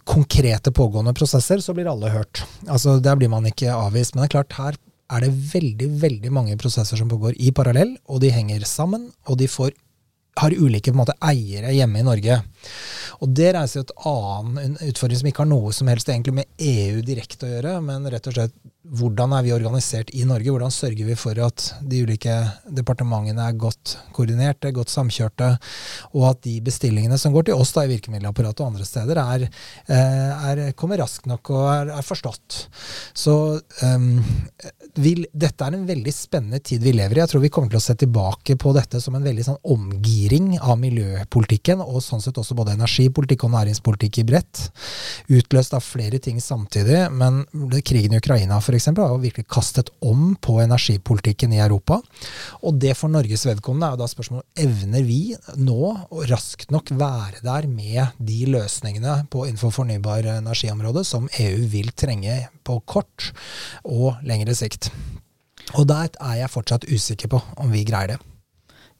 konkrete 0.07 0.73
pågående 0.73 1.13
prosesser 1.13 1.61
så 1.61 1.75
blir 1.77 1.89
alle 1.91 2.09
hørt. 2.09 2.41
Altså 2.65 2.97
Der 3.03 3.15
blir 3.19 3.29
man 3.29 3.45
ikke 3.45 3.75
avvist. 3.75 4.15
Men 4.15 4.25
det 4.25 4.31
er 4.31 4.37
klart, 4.39 4.57
her 4.57 4.83
er 5.07 5.23
det 5.23 5.31
veldig 5.53 5.89
veldig 6.01 6.31
mange 6.35 6.57
prosesser 6.59 6.99
som 6.99 7.09
pågår 7.11 7.37
i 7.39 7.53
parallell, 7.55 7.95
og 8.11 8.21
de 8.23 8.31
henger 8.33 8.65
sammen, 8.67 9.09
og 9.27 9.39
de 9.39 9.47
får, 9.51 9.71
har 10.41 10.55
ulike 10.55 10.93
måte, 10.95 11.15
eiere 11.23 11.73
hjemme 11.75 12.01
i 12.01 12.07
Norge. 12.07 12.41
Og 13.21 13.33
Det 13.37 13.51
reiser 13.55 13.83
et 13.83 13.93
annen 14.05 14.77
utfordring 14.87 15.21
som 15.21 15.29
ikke 15.29 15.43
har 15.43 15.51
noe 15.51 15.73
som 15.75 15.89
helst 15.91 16.09
egentlig 16.09 16.35
med 16.39 16.63
EU 16.63 17.01
direkte 17.05 17.47
å 17.47 17.53
gjøre, 17.55 17.77
men 17.85 18.09
rett 18.11 18.29
og 18.29 18.37
slett 18.37 18.57
hvordan 18.87 19.33
er 19.35 19.43
vi 19.43 19.51
organisert 19.51 20.11
i 20.15 20.23
Norge? 20.27 20.51
Hvordan 20.53 20.71
sørger 20.71 21.07
vi 21.09 21.15
for 21.19 21.37
at 21.43 21.63
de 21.83 21.99
ulike 22.07 22.33
departementene 22.71 23.43
er 23.43 23.57
godt 23.59 23.97
koordinerte, 24.15 24.71
godt 24.75 24.91
samkjørte, 24.93 25.49
og 26.13 26.27
at 26.29 26.41
de 26.45 26.55
bestillingene 26.63 27.17
som 27.19 27.33
går 27.35 27.49
til 27.49 27.59
oss 27.59 27.73
da 27.75 27.83
i 27.83 27.91
virkemiddelapparatet 27.91 28.63
og 28.63 28.71
andre 28.71 28.87
steder, 28.87 29.19
er, 29.19 29.47
eh, 29.91 30.47
er, 30.51 30.61
kommer 30.79 31.01
raskt 31.03 31.27
nok 31.27 31.51
og 31.51 31.65
er, 31.73 31.91
er 31.97 32.07
forstått. 32.07 32.59
Så 33.17 33.35
um, 33.83 34.07
vil, 34.95 35.25
dette 35.33 35.67
er 35.67 35.75
en 35.75 35.87
veldig 35.89 36.13
spennende 36.15 36.61
tid 36.63 36.85
vi 36.85 36.95
lever 36.95 37.19
i. 37.19 37.23
Jeg 37.25 37.33
tror 37.33 37.43
vi 37.43 37.51
kommer 37.53 37.73
til 37.73 37.81
å 37.81 37.85
se 37.89 37.97
tilbake 37.99 38.55
på 38.59 38.73
dette 38.77 39.01
som 39.03 39.17
en 39.17 39.27
veldig 39.27 39.47
sånn 39.49 39.61
omgiring 39.67 40.53
av 40.61 40.79
miljøpolitikken, 40.81 41.83
og 41.83 41.99
sånn 42.05 42.23
sett 42.23 42.39
også 42.39 42.55
både 42.57 42.77
energipolitikk 43.07 43.45
og 43.45 43.53
næringspolitikk 43.53 44.19
i 44.21 44.25
bredt. 44.27 44.71
Utløst 45.29 45.73
av 45.73 45.81
flere 45.81 46.19
ting 46.19 46.39
samtidig. 46.41 47.09
Men 47.11 47.45
krigen 47.83 48.13
i 48.13 48.17
Ukraina 48.17 48.59
for 48.59 48.75
eksempel, 48.75 49.03
har 49.07 49.17
virkelig 49.19 49.47
kastet 49.47 49.89
om 50.01 50.35
på 50.35 50.59
energipolitikken 50.61 51.53
i 51.53 51.61
Europa. 51.61 52.01
Og 52.63 52.79
det 52.79 52.95
for 52.97 53.09
Norges 53.09 53.45
vedkommende 53.45 53.87
er 53.87 53.95
jo 53.95 54.01
da 54.03 54.07
spørsmålet 54.07 54.63
evner 54.63 55.03
vi 55.03 55.35
nå 55.57 56.07
å 56.11 56.25
raskt 56.27 56.71
nok 56.71 56.91
være 56.91 57.43
der 57.43 57.67
med 57.67 58.17
de 58.19 58.45
løsningene 58.47 59.27
på 59.31 59.47
innenfor 59.47 59.71
fornybar 59.71 60.27
energiområdet 60.37 61.05
som 61.07 61.29
EU 61.39 61.67
vil 61.67 61.91
trenge 61.95 62.47
på 62.63 62.79
kort 62.85 63.31
og 63.83 64.17
lengre 64.23 64.55
sikt. 64.55 64.91
Og 65.75 65.87
der 65.87 66.09
er 66.23 66.41
jeg 66.43 66.53
fortsatt 66.53 66.87
usikker 66.87 67.31
på 67.31 67.41
om 67.59 67.71
vi 67.71 67.83
greier 67.87 68.15
det. 68.15 68.36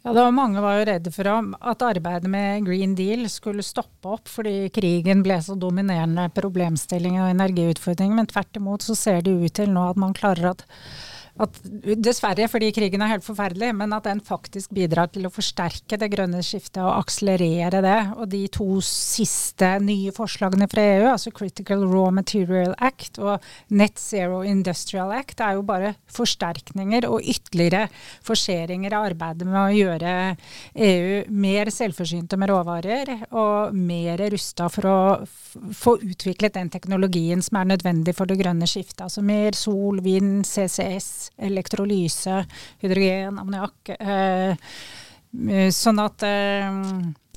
Ja, 0.08 0.14
var 0.14 0.32
Mange 0.32 0.62
var 0.64 0.78
jo 0.78 0.84
redde 0.88 1.12
for 1.12 1.28
at 1.28 1.82
arbeidet 1.84 2.30
med 2.32 2.64
Green 2.64 2.94
Deal 2.96 3.26
skulle 3.28 3.64
stoppe 3.66 4.14
opp 4.16 4.30
fordi 4.32 4.70
krigen 4.72 5.20
ble 5.26 5.36
så 5.44 5.58
dominerende 5.60 6.30
problemstilling 6.32 7.18
og 7.20 7.34
energiutfordring. 7.34 8.14
Men 8.16 8.30
tvert 8.32 8.56
imot 8.56 8.86
så 8.88 8.96
ser 8.96 9.20
det 9.26 9.34
ut 9.36 9.58
til 9.60 9.74
nå 9.76 9.84
at 9.90 10.00
man 10.00 10.16
klarer 10.16 10.54
at 10.54 10.64
at 11.42 11.58
dessverre, 12.02 12.48
fordi 12.50 12.72
krigen 12.74 13.04
er 13.04 13.12
helt 13.12 13.26
forferdelig, 13.26 13.70
men 13.78 13.94
at 13.94 14.08
den 14.08 14.22
faktisk 14.26 14.72
bidrar 14.74 15.12
til 15.14 15.28
å 15.28 15.34
forsterke 15.34 16.00
det 16.00 16.10
grønne 16.14 16.42
skiftet 16.46 16.82
og 16.82 17.04
akselerere 17.04 17.82
det. 17.86 17.98
Og 18.18 18.26
de 18.32 18.42
to 18.54 18.80
siste 18.86 19.70
nye 19.84 20.14
forslagene 20.16 20.70
fra 20.72 20.86
EU, 20.96 21.06
altså 21.12 21.34
Critical 21.36 21.86
Raw 21.86 22.10
Material 22.16 22.74
Act 22.82 23.22
og 23.22 23.46
Net 23.78 24.02
Zero 24.02 24.42
Industrial 24.48 25.14
Act, 25.14 25.44
er 25.46 25.58
jo 25.60 25.66
bare 25.68 25.94
forsterkninger 26.14 27.06
og 27.10 27.22
ytterligere 27.22 27.86
forseringer 28.26 28.98
av 28.98 29.10
arbeidet 29.12 29.48
med 29.48 29.60
å 29.62 29.78
gjøre 29.78 30.16
EU 30.88 31.22
mer 31.38 31.74
selvforsynte 31.74 32.40
med 32.40 32.52
råvarer 32.52 33.14
og 33.30 33.78
mer 33.78 34.26
rusta 34.34 34.72
for 34.74 34.90
å 34.90 35.00
få 35.78 35.98
utviklet 36.02 36.58
den 36.58 36.74
teknologien 36.74 37.44
som 37.46 37.62
er 37.62 37.72
nødvendig 37.76 38.16
for 38.18 38.30
det 38.30 38.40
grønne 38.42 38.68
skiftet. 38.70 39.06
Altså 39.06 39.22
mer 39.26 39.58
sol, 39.58 40.02
vind, 40.06 40.42
CCS 40.48 41.27
elektrolyse, 41.36 42.42
hydrogen, 42.84 43.40
ammoniakk. 43.42 43.94
Eh, 43.98 45.70
sånn 45.76 46.00
at 46.02 46.24
eh, 46.26 46.70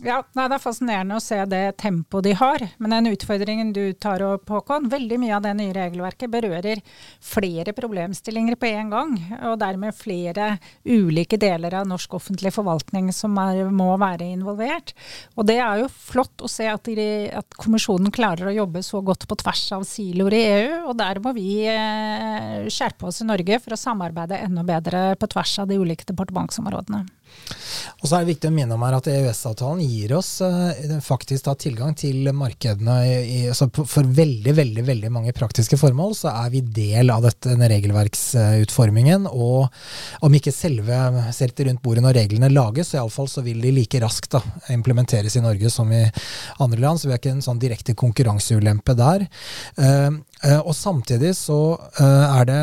ja, 0.05 0.21
nei, 0.37 0.47
Det 0.49 0.57
er 0.57 0.63
fascinerende 0.63 1.17
å 1.19 1.23
se 1.23 1.39
det 1.51 1.77
tempoet 1.81 2.25
de 2.25 2.33
har. 2.39 2.63
Men 2.81 2.95
den 2.95 3.11
utfordringen 3.13 3.73
du 3.77 3.93
tar 3.93 4.23
opp, 4.25 4.49
Håkon, 4.49 4.89
veldig 4.93 5.19
mye 5.21 5.35
av 5.37 5.45
det 5.45 5.53
nye 5.59 5.75
regelverket 5.77 6.33
berører 6.33 6.81
flere 7.21 7.75
problemstillinger 7.77 8.57
på 8.61 8.71
en 8.71 8.93
gang. 8.95 9.13
Og 9.51 9.59
dermed 9.61 9.97
flere 9.97 10.55
ulike 10.89 11.39
deler 11.41 11.77
av 11.81 11.89
norsk 11.91 12.17
offentlig 12.17 12.55
forvaltning 12.57 13.13
som 13.15 13.37
er, 13.43 13.67
må 13.69 13.93
være 14.01 14.31
involvert. 14.33 14.95
Og 15.37 15.49
det 15.51 15.61
er 15.61 15.85
jo 15.85 15.93
flott 15.93 16.45
å 16.45 16.51
se 16.51 16.69
at, 16.71 16.89
de, 16.89 17.29
at, 17.37 17.61
kommisjonen 17.61 18.13
klarer 18.15 18.51
å 18.51 18.57
jobbe 18.57 18.85
så 18.87 19.03
godt 19.05 19.29
på 19.29 19.39
tvers 19.43 19.67
av 19.77 19.87
siloer 19.89 20.39
i 20.39 20.45
EU. 20.49 20.75
Og 20.91 20.97
der 21.01 21.21
må 21.23 21.35
vi 21.37 21.61
eh, 21.69 22.67
skjerpe 22.73 23.11
oss 23.11 23.21
i 23.21 23.29
Norge 23.29 23.61
for 23.61 23.77
å 23.77 23.81
samarbeide 23.81 24.41
enda 24.41 24.65
bedre 24.67 25.11
på 25.21 25.29
tvers 25.35 25.59
av 25.61 25.71
de 25.71 25.81
ulike 25.81 26.09
departementsområdene. 26.09 27.05
Og 28.01 28.09
så 28.09 28.17
er 28.17 28.25
det 28.25 28.35
viktig 28.35 28.51
å 28.51 28.55
minne 28.55 28.77
om 28.77 28.85
her 28.85 28.97
at 28.97 29.09
EØS-avtalen 29.11 29.83
gir 29.91 30.15
oss 30.17 30.31
uh, 30.45 30.71
faktisk 31.05 31.47
da, 31.49 31.55
tilgang 31.59 31.95
til 31.99 32.31
markedene. 32.37 32.97
I, 33.07 33.39
altså 33.51 33.69
for 33.75 34.07
veldig 34.07 34.55
veldig, 34.57 34.85
veldig 34.87 35.13
mange 35.13 35.35
praktiske 35.37 35.79
formål 35.81 36.15
så 36.19 36.33
er 36.33 36.53
vi 36.55 36.63
del 36.65 37.13
av 37.13 37.27
dette, 37.27 37.51
denne 37.51 37.69
regelverksutformingen. 37.73 39.29
Og 39.31 39.69
om 40.27 40.39
ikke 40.39 40.55
selve 40.55 41.01
selv 41.37 41.65
rundt 41.67 41.83
bordet 41.85 42.05
når 42.05 42.17
reglene 42.23 42.53
lages, 42.53 42.93
så 42.93 43.01
iallfall 43.01 43.29
så 43.31 43.45
vil 43.47 43.61
de 43.63 43.75
like 43.75 44.01
raskt 44.03 44.37
da, 44.37 44.43
implementeres 44.73 45.37
i 45.37 45.45
Norge 45.45 45.71
som 45.73 45.91
i 45.93 46.05
andre 46.63 46.81
land. 46.81 47.01
Så 47.01 47.09
vi 47.09 47.17
har 47.17 47.23
ikke 47.23 47.35
en 47.35 47.45
sånn 47.45 47.63
direkte 47.63 47.97
konkurranseulempe 47.99 48.97
der. 48.99 49.27
Uh, 50.41 50.57
og 50.65 50.73
samtidig 50.73 51.35
så 51.37 51.59
uh, 51.77 52.01
er, 52.01 52.47
det, 52.49 52.61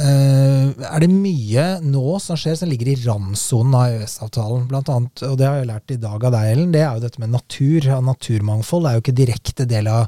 uh, 0.00 0.68
er, 0.88 1.02
det, 1.02 1.08
mye 1.12 1.64
nå 1.84 2.14
som 2.24 2.38
skjer 2.40 2.56
som 2.56 2.70
ligger 2.70 2.88
i 2.88 2.96
randsonen 3.02 3.74
av 3.76 3.96
EØS-avtalen. 3.98 4.62
Blant 4.70 4.88
annet, 4.94 5.24
og 5.28 5.34
det 5.36 5.44
har 5.44 5.58
jeg 5.60 5.68
lært 5.68 5.92
i 5.92 5.98
dag 6.00 6.24
av 6.24 6.32
deg, 6.32 6.52
Ellen, 6.54 6.72
det 6.72 6.80
er 6.86 6.96
jo 6.96 7.04
dette 7.04 7.20
med 7.20 7.34
natur. 7.34 7.90
Naturmangfold 8.06 8.88
er 8.88 8.96
jo 8.96 9.04
ikke 9.04 9.16
direkte 9.18 9.68
del 9.68 9.90
av 9.92 10.06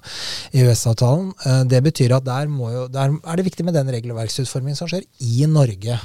EØS-avtalen. 0.56 1.34
det 1.68 1.82
betyr 1.84 2.16
at 2.16 2.24
der, 2.24 2.48
jo, 2.48 2.86
der, 2.92 3.12
er 3.20 3.36
det 3.36 3.46
viktig 3.50 3.68
med 3.68 3.76
den 3.76 3.92
regelverksutformingen 3.92 4.80
som 4.80 4.88
skjer 4.88 5.04
i 5.20 5.44
Norge. 5.50 6.00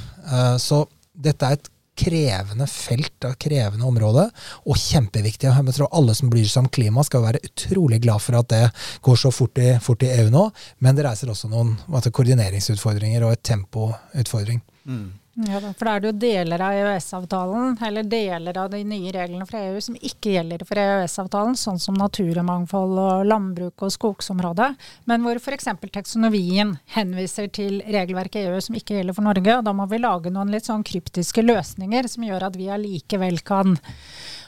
så 0.60 0.84
dette 1.16 1.48
er 1.48 1.56
et 1.56 1.70
krevende 1.96 2.68
felt 2.70 3.26
og 3.28 3.36
krevende 3.42 3.88
område, 3.88 4.26
og 4.66 4.80
kjempeviktig. 4.80 5.48
Jeg 5.50 5.76
tror 5.78 5.92
alle 5.96 6.16
som 6.16 6.30
bryr 6.32 6.48
seg 6.50 6.70
klima, 6.74 7.04
skal 7.06 7.24
være 7.24 7.42
utrolig 7.46 8.00
glad 8.04 8.22
for 8.24 8.38
at 8.40 8.50
det 8.52 8.64
går 9.06 9.20
så 9.20 9.32
fort 9.34 9.60
i, 9.62 9.72
fort 9.82 10.04
i 10.06 10.12
EU 10.20 10.30
nå, 10.32 10.48
men 10.84 10.96
det 10.96 11.06
reiser 11.06 11.32
også 11.32 11.50
noen 11.52 11.76
koordineringsutfordringer 11.86 13.26
og 13.26 13.36
et 13.36 13.46
tempoutfordring. 13.46 14.62
Mm. 14.86 15.08
Ja, 15.36 15.58
for 15.60 15.84
da 15.84 15.92
er 15.92 16.00
det 16.00 16.08
jo 16.08 16.16
deler 16.22 16.62
av 16.64 16.72
EØS-avtalen, 16.72 17.74
eller 17.84 18.06
deler 18.08 18.56
av 18.56 18.70
de 18.72 18.78
nye 18.88 19.10
reglene 19.12 19.44
fra 19.44 19.60
EU 19.66 19.82
som 19.84 19.98
ikke 20.00 20.32
gjelder 20.32 20.62
for 20.64 20.80
EØS-avtalen, 20.80 21.58
sånn 21.60 21.80
som 21.82 21.98
naturmangfold 22.00 22.96
og 23.02 23.26
landbruk 23.28 23.84
og 23.84 23.92
skogsområde. 23.92 24.70
men 25.04 25.26
hvor 25.26 25.36
f.eks. 25.36 25.68
teksonomien 25.92 26.78
henviser 26.94 27.50
til 27.52 27.82
regelverket 27.84 28.48
EU 28.48 28.62
som 28.64 28.80
ikke 28.80 28.96
gjelder 28.96 29.18
for 29.18 29.28
Norge. 29.28 29.58
og 29.58 29.64
Da 29.68 29.76
må 29.76 29.84
vi 29.90 30.00
lage 30.00 30.32
noen 30.32 30.54
litt 30.54 30.70
sånn 30.70 30.86
kryptiske 30.86 31.44
løsninger 31.44 32.08
som 32.08 32.24
gjør 32.24 32.48
at 32.48 32.56
vi 32.56 32.72
allikevel 32.72 33.42
kan 33.44 33.76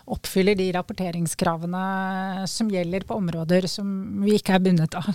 oppfylle 0.08 0.56
de 0.56 0.70
rapporteringskravene 0.72 2.48
som 2.48 2.72
gjelder 2.72 3.04
på 3.04 3.20
områder 3.20 3.68
som 3.68 4.24
vi 4.24 4.38
ikke 4.40 4.56
er 4.56 4.64
bundet 4.64 4.96
av. 4.96 5.12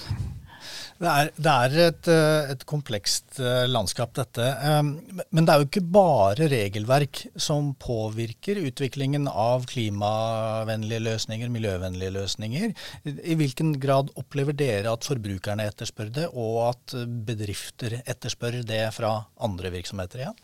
Det 1.04 1.12
er, 1.12 1.30
det 1.36 1.54
er 1.54 1.74
et, 1.90 2.08
eh, 2.08 2.52
et, 2.54 2.62
komplekst 2.70 3.40
eh, 3.44 3.66
landskap, 3.68 4.14
dette. 4.16 4.46
Ehm, 4.64 4.94
men 5.36 5.44
det 5.44 5.52
er 5.52 5.60
jo 5.60 5.68
ikke 5.68 5.84
bare 5.98 6.48
regelverk 6.48 7.26
som 7.36 7.74
påvirker 7.76 8.62
utviklingen 8.62 9.28
av 9.28 9.66
klimavennlige 9.68 11.04
løsninger, 11.04 11.52
miljøvennlige 11.52 12.14
løsninger. 12.16 12.72
I 13.04 13.36
hvilken 13.40 13.76
grad 13.84 14.14
opplever 14.20 14.56
dere 14.56 14.96
at 14.96 15.04
forbrukerne 15.10 15.68
etterspør 15.74 16.14
det, 16.22 16.30
og 16.32 16.62
at 16.70 16.96
bedrifter 17.28 18.00
etterspør 18.06 18.62
det 18.64 18.86
fra 18.96 19.18
andre 19.44 19.74
virksomheter 19.76 20.24
igjen? 20.24 20.40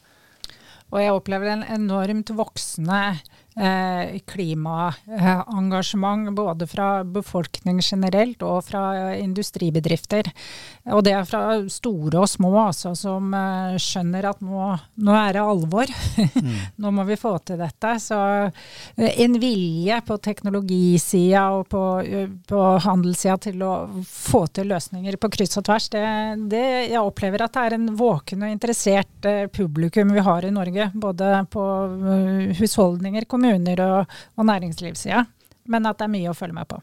Og 0.90 1.00
jeg 1.04 1.14
opplever 1.14 1.54
en 1.54 1.68
enormt 1.70 2.34
voksende 2.36 3.00
klimaengasjement 3.60 6.36
både 6.36 6.68
fra 6.70 7.04
befolkning 7.04 7.80
generelt 7.84 8.42
og 8.46 8.64
fra 8.64 9.16
industribedrifter. 9.18 10.30
Og 10.96 11.04
det 11.06 11.14
er 11.14 11.26
fra 11.28 11.42
store 11.70 12.24
og 12.24 12.30
små 12.30 12.54
altså, 12.62 12.96
som 12.98 13.34
eh, 13.36 13.76
skjønner 13.82 14.26
at 14.32 14.42
nå, 14.46 14.78
nå 15.04 15.18
er 15.18 15.34
det 15.38 15.44
alvor. 15.46 15.86
Mm. 16.40 16.56
nå 16.84 16.92
må 16.94 17.04
vi 17.08 17.16
få 17.20 17.32
til 17.44 17.58
dette. 17.60 17.90
Så 18.00 18.16
eh, 18.16 19.22
en 19.24 19.34
vilje 19.42 19.98
på 20.08 20.18
teknologisida 20.24 21.42
og 21.58 21.66
på, 21.72 21.82
på 22.48 22.60
handelssida 22.86 23.38
til 23.44 23.64
å 23.66 23.72
få 24.06 24.46
til 24.54 24.70
løsninger 24.72 25.18
på 25.20 25.30
kryss 25.34 25.58
og 25.60 25.66
tvers, 25.68 25.90
det, 25.92 26.04
det, 26.52 26.64
jeg 26.94 27.02
opplever 27.02 27.44
at 27.44 27.54
det 27.56 27.62
er 27.66 27.74
en 27.76 27.88
våken 28.00 28.44
og 28.46 28.54
interessert 28.54 29.28
publikum 29.56 30.14
vi 30.16 30.22
har 30.24 30.42
i 30.48 30.54
Norge. 30.54 30.86
Både 30.94 31.26
på 31.52 31.64
husholdninger, 32.60 33.24
kommuner 33.30 33.49
kommuner 33.50 33.84
og, 33.86 34.16
og 34.38 34.50
næringslivssida. 34.50 35.26
Men 35.70 35.90
at 35.90 36.00
det 36.00 36.08
er 36.08 36.16
mye 36.16 36.32
å 36.32 36.38
følge 36.38 36.58
med 36.58 36.70
på. 36.70 36.80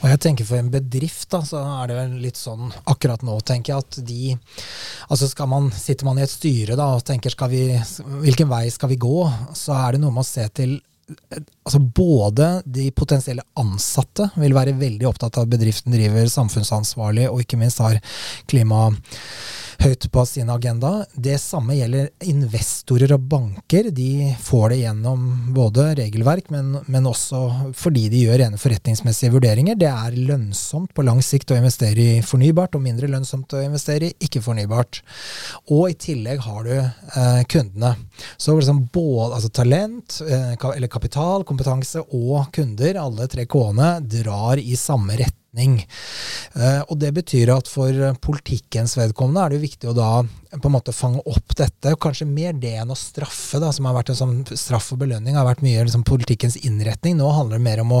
Og 0.00 0.06
jeg 0.08 0.20
tenker 0.24 0.46
For 0.48 0.60
en 0.60 0.70
bedrift 0.72 1.28
da, 1.34 1.42
så 1.44 1.60
er 1.60 1.90
det 1.90 1.96
vel 1.98 2.14
litt 2.22 2.38
sånn 2.40 2.70
akkurat 2.88 3.24
nå, 3.26 3.34
tenker 3.46 3.74
jeg, 3.74 3.84
at 3.84 3.98
de 4.08 4.30
altså 5.10 5.28
skal 5.28 5.50
man, 5.50 5.68
Sitter 5.74 6.08
man 6.08 6.20
i 6.20 6.24
et 6.24 6.32
styre 6.32 6.78
da, 6.80 6.94
og 6.96 7.04
tenker 7.06 7.36
vi, 7.52 7.64
hvilken 8.24 8.48
vei 8.50 8.64
skal 8.72 8.92
vi 8.92 9.00
gå, 9.00 9.18
så 9.56 9.76
er 9.76 9.94
det 9.94 10.02
noe 10.04 10.14
med 10.14 10.24
å 10.24 10.30
se 10.30 10.46
til 10.56 10.78
altså 11.30 11.80
Både 12.00 12.48
de 12.64 12.90
potensielle 12.96 13.44
ansatte 13.60 14.30
vil 14.40 14.54
være 14.56 14.76
veldig 14.78 15.08
opptatt 15.08 15.38
av 15.38 15.46
at 15.46 15.54
bedriften 15.54 15.94
driver 15.94 16.28
samfunnsansvarlig 16.30 17.28
og 17.30 17.42
ikke 17.44 17.58
minst 17.60 17.82
har 17.82 17.98
klima 18.50 18.88
høyt 19.80 20.06
på 20.12 20.24
sin 20.26 20.50
agenda. 20.52 20.90
Det 21.14 21.38
samme 21.40 21.74
gjelder 21.76 22.10
investorer 22.28 23.14
og 23.16 23.24
banker. 23.30 23.88
De 23.94 24.34
får 24.42 24.66
det 24.72 24.80
gjennom 24.82 25.26
både 25.56 25.86
regelverk, 26.00 26.50
men, 26.52 26.74
men 26.90 27.08
også 27.08 27.40
fordi 27.78 28.06
de 28.12 28.24
gjør 28.26 28.42
rene 28.42 28.60
forretningsmessige 28.60 29.32
vurderinger. 29.34 29.78
Det 29.80 29.88
er 29.90 30.18
lønnsomt 30.18 30.92
på 30.96 31.04
lang 31.06 31.22
sikt 31.24 31.52
å 31.54 31.58
investere 31.58 32.18
i 32.18 32.24
fornybart, 32.24 32.76
og 32.76 32.84
mindre 32.84 33.08
lønnsomt 33.10 33.56
å 33.56 33.62
investere 33.64 34.10
i 34.10 34.28
ikke-fornybart. 34.28 35.00
Og 35.72 35.94
i 35.94 35.98
tillegg 36.08 36.44
har 36.44 36.68
du 36.68 36.74
eh, 36.76 37.42
kundene. 37.50 37.94
Så 38.36 38.56
liksom 38.58 38.84
både 38.92 39.38
altså 39.38 39.52
talent, 39.62 40.20
eh, 40.26 40.52
eller 40.74 40.92
kapital, 41.00 41.46
kompetanse 41.48 42.02
og 42.12 42.50
kunder, 42.52 42.98
alle 43.00 43.24
tre 43.32 43.46
K-ene, 43.48 43.94
drar 44.04 44.60
i 44.60 44.76
samme 44.76 45.16
retning 45.16 45.39
retning. 45.50 45.86
Eh, 46.54 46.82
og 46.88 46.98
det 46.98 47.12
betyr 47.14 47.50
at 47.54 47.68
for 47.68 47.90
politikkens 48.20 48.96
vedkommende 48.96 49.44
er 49.44 49.50
det 49.50 49.58
jo 49.58 49.66
viktig 49.66 49.90
å 49.90 49.94
da 49.96 50.10
på 50.50 50.66
en 50.66 50.74
måte 50.74 50.92
fange 50.92 51.20
opp 51.30 51.54
dette, 51.56 51.94
kanskje 52.00 52.26
mer 52.26 52.52
det 52.52 52.74
enn 52.80 52.90
å 52.90 52.96
straffe, 52.98 53.60
da, 53.62 53.70
som 53.72 53.86
har 53.86 53.94
vært 53.94 54.10
en 54.10 54.18
sånn 54.18 54.38
straff 54.58 54.90
og 54.92 54.98
belønning, 54.98 55.36
har 55.36 55.46
vært 55.46 55.62
mye 55.62 55.84
liksom, 55.84 56.02
politikkens 56.02 56.56
innretning. 56.64 57.16
Nå 57.16 57.28
handler 57.30 57.60
det 57.60 57.66
mer 57.68 57.82
om 57.84 57.92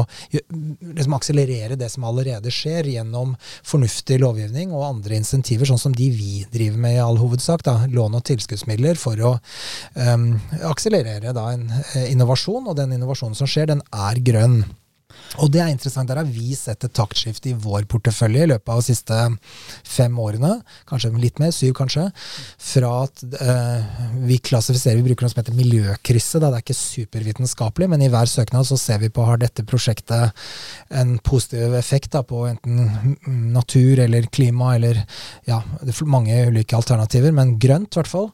liksom, 0.50 1.14
akselerere 1.14 1.78
det 1.78 1.92
som 1.92 2.04
allerede 2.08 2.50
skjer, 2.50 2.90
gjennom 2.90 3.36
fornuftig 3.62 4.18
lovgivning 4.18 4.74
og 4.74 4.88
andre 4.88 5.20
insentiver, 5.20 5.68
sånn 5.70 5.78
som 5.78 5.94
de 5.94 6.10
vi 6.10 6.42
driver 6.50 6.82
med 6.82 6.98
i 6.98 7.04
all 7.04 7.20
hovedsak. 7.22 7.62
Da, 7.66 7.84
lån 7.86 8.18
og 8.18 8.26
tilskuddsmidler 8.26 8.98
for 8.98 9.22
å 9.22 9.36
um, 9.94 10.32
akselerere 10.72 11.34
da, 11.36 11.52
en 11.54 11.70
eh, 11.70 12.10
innovasjon, 12.10 12.66
og 12.66 12.78
den 12.78 12.98
innovasjonen 12.98 13.38
som 13.38 13.50
skjer, 13.50 13.70
den 13.70 13.86
er 13.94 14.18
grønn. 14.26 14.64
Og 15.38 15.50
det 15.54 15.60
er 15.62 15.70
interessant. 15.70 16.08
Der 16.10 16.18
har 16.18 16.26
vi 16.26 16.56
sett 16.58 16.82
et 16.84 16.94
taktskifte 16.96 17.52
i 17.52 17.54
vår 17.54 17.84
portefølje 17.90 18.42
i 18.44 18.50
løpet 18.50 18.72
av 18.72 18.80
de 18.80 18.86
siste 18.88 19.18
fem 19.86 20.16
årene, 20.18 20.56
kanskje 20.90 21.12
litt 21.22 21.38
mer, 21.38 21.52
syv 21.54 21.76
kanskje, 21.78 22.08
fra 22.70 22.90
at 23.04 23.22
eh, 23.38 24.00
vi 24.26 24.40
klassifiserer, 24.42 24.98
vi 24.98 25.10
bruker 25.10 25.26
noe 25.26 25.32
som 25.32 25.42
heter 25.42 25.56
miljøkrysset. 25.58 26.42
Det 26.42 26.50
er 26.50 26.64
ikke 26.64 26.78
supervitenskapelig, 26.78 27.90
men 27.92 28.02
i 28.02 28.10
hver 28.10 28.30
søknad 28.30 28.66
så 28.66 28.78
ser 28.80 28.98
vi 29.04 29.12
på 29.14 29.26
har 29.28 29.38
dette 29.40 29.64
prosjektet 29.68 30.34
en 30.98 31.14
positiv 31.22 31.76
effekt 31.78 32.16
da, 32.16 32.24
på 32.26 32.42
enten 32.48 33.14
natur 33.54 34.02
eller 34.02 34.26
klima 34.34 34.74
eller 34.78 34.98
ja, 35.46 35.60
det 35.84 35.94
er 35.94 36.10
mange 36.10 36.34
ulike 36.50 36.78
alternativer, 36.78 37.34
men 37.36 37.54
grønt 37.62 37.94
i 37.94 38.00
hvert 38.00 38.10
fall. 38.10 38.30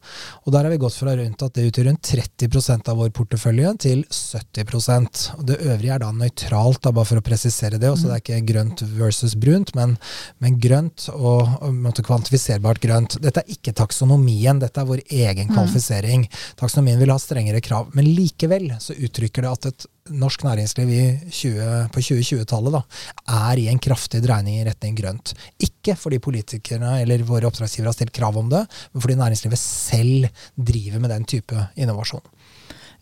Og 0.47 0.55
der 0.55 0.65
har 0.65 0.73
vi 0.73 0.81
gått 0.81 0.97
fra 0.97 1.17
rundt 1.19 1.45
at 1.45 1.59
det 1.59 1.69
utgjør 1.69 1.91
rundt 1.91 2.15
30% 2.17 2.91
av 2.93 3.01
vår 3.03 3.13
portefølje 3.17 3.77
til 3.85 4.05
70% 4.09 5.25
og 5.37 5.45
Det 5.47 5.59
øvrige 5.61 5.95
er 5.95 6.03
da 6.03 6.11
nøytralt 6.15 6.86
da, 6.87 6.95
bare 6.95 7.09
for 7.09 7.21
å 7.21 7.25
presisere 7.25 7.81
det. 7.83 7.91
Også, 7.93 8.09
det 8.09 8.17
er 8.17 8.23
ikke 8.23 8.53
grønt 8.53 8.85
versus 8.97 9.35
brunt, 9.39 9.75
men, 9.79 9.97
men 10.43 10.61
grønt 10.63 11.09
og, 11.15 11.59
og 11.67 12.01
kvantifiserbart 12.07 12.81
grønt. 12.83 13.19
Dette 13.23 13.43
er 13.43 13.57
ikke 13.57 13.75
taksonomien, 13.77 14.63
dette 14.63 14.83
er 14.83 14.89
vår 14.89 15.03
egen 15.07 15.51
mm. 15.51 15.55
kvalifisering. 15.57 16.27
Taksonomien 16.61 17.03
vil 17.03 17.13
ha 17.15 17.19
strengere 17.23 17.63
krav. 17.65 17.91
Men 17.97 18.09
likevel 18.09 18.71
så 18.83 18.97
uttrykker 18.97 19.47
det 19.47 19.53
at 19.53 19.71
et 19.73 19.89
norsk 20.17 20.45
næringsliv 20.47 20.91
20, 21.35 21.89
på 21.93 22.03
2020-tallet 22.09 23.01
er 23.37 23.61
i 23.61 23.67
en 23.73 23.81
kraftig 23.83 24.23
dreining 24.25 24.61
i 24.61 24.67
retning 24.69 24.97
grønt. 24.99 25.35
Ikke 25.63 25.97
fordi 25.99 26.21
politikerne 26.23 27.01
eller 27.03 27.27
våre 27.27 27.51
oppdragsgivere 27.51 27.91
har 27.91 27.97
stilt 27.97 28.15
krav 28.17 28.39
om 28.39 28.51
det, 28.53 28.63
men 28.93 29.03
fordi 29.03 29.19
næringslivet 29.19 29.61
selv 29.61 30.31
driver 30.55 31.03
med 31.03 31.15
den 31.15 31.27
type 31.29 31.69
innovasjon. 31.75 32.25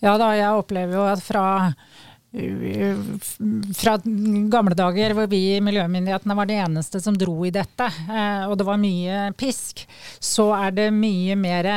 Ja 0.03 0.17
da, 0.21 0.33
jeg 0.37 0.59
opplever 0.59 0.99
jo 0.99 1.05
at 1.09 1.23
fra 1.25 1.45
fra 3.75 3.95
gamle 4.51 4.75
dager 4.75 5.15
hvor 5.15 5.29
vi 5.31 5.41
i 5.55 5.61
miljømyndighetene 5.63 6.35
var 6.35 6.49
de 6.51 6.57
eneste 6.65 6.99
som 7.01 7.15
dro 7.19 7.37
i 7.47 7.53
dette, 7.55 7.87
eh, 7.87 8.45
og 8.49 8.57
det 8.59 8.67
var 8.67 8.81
mye 8.81 9.29
pisk, 9.39 9.85
så 10.19 10.49
er 10.57 10.75
det 10.75 10.89
mye 10.95 11.37
mer 11.39 11.69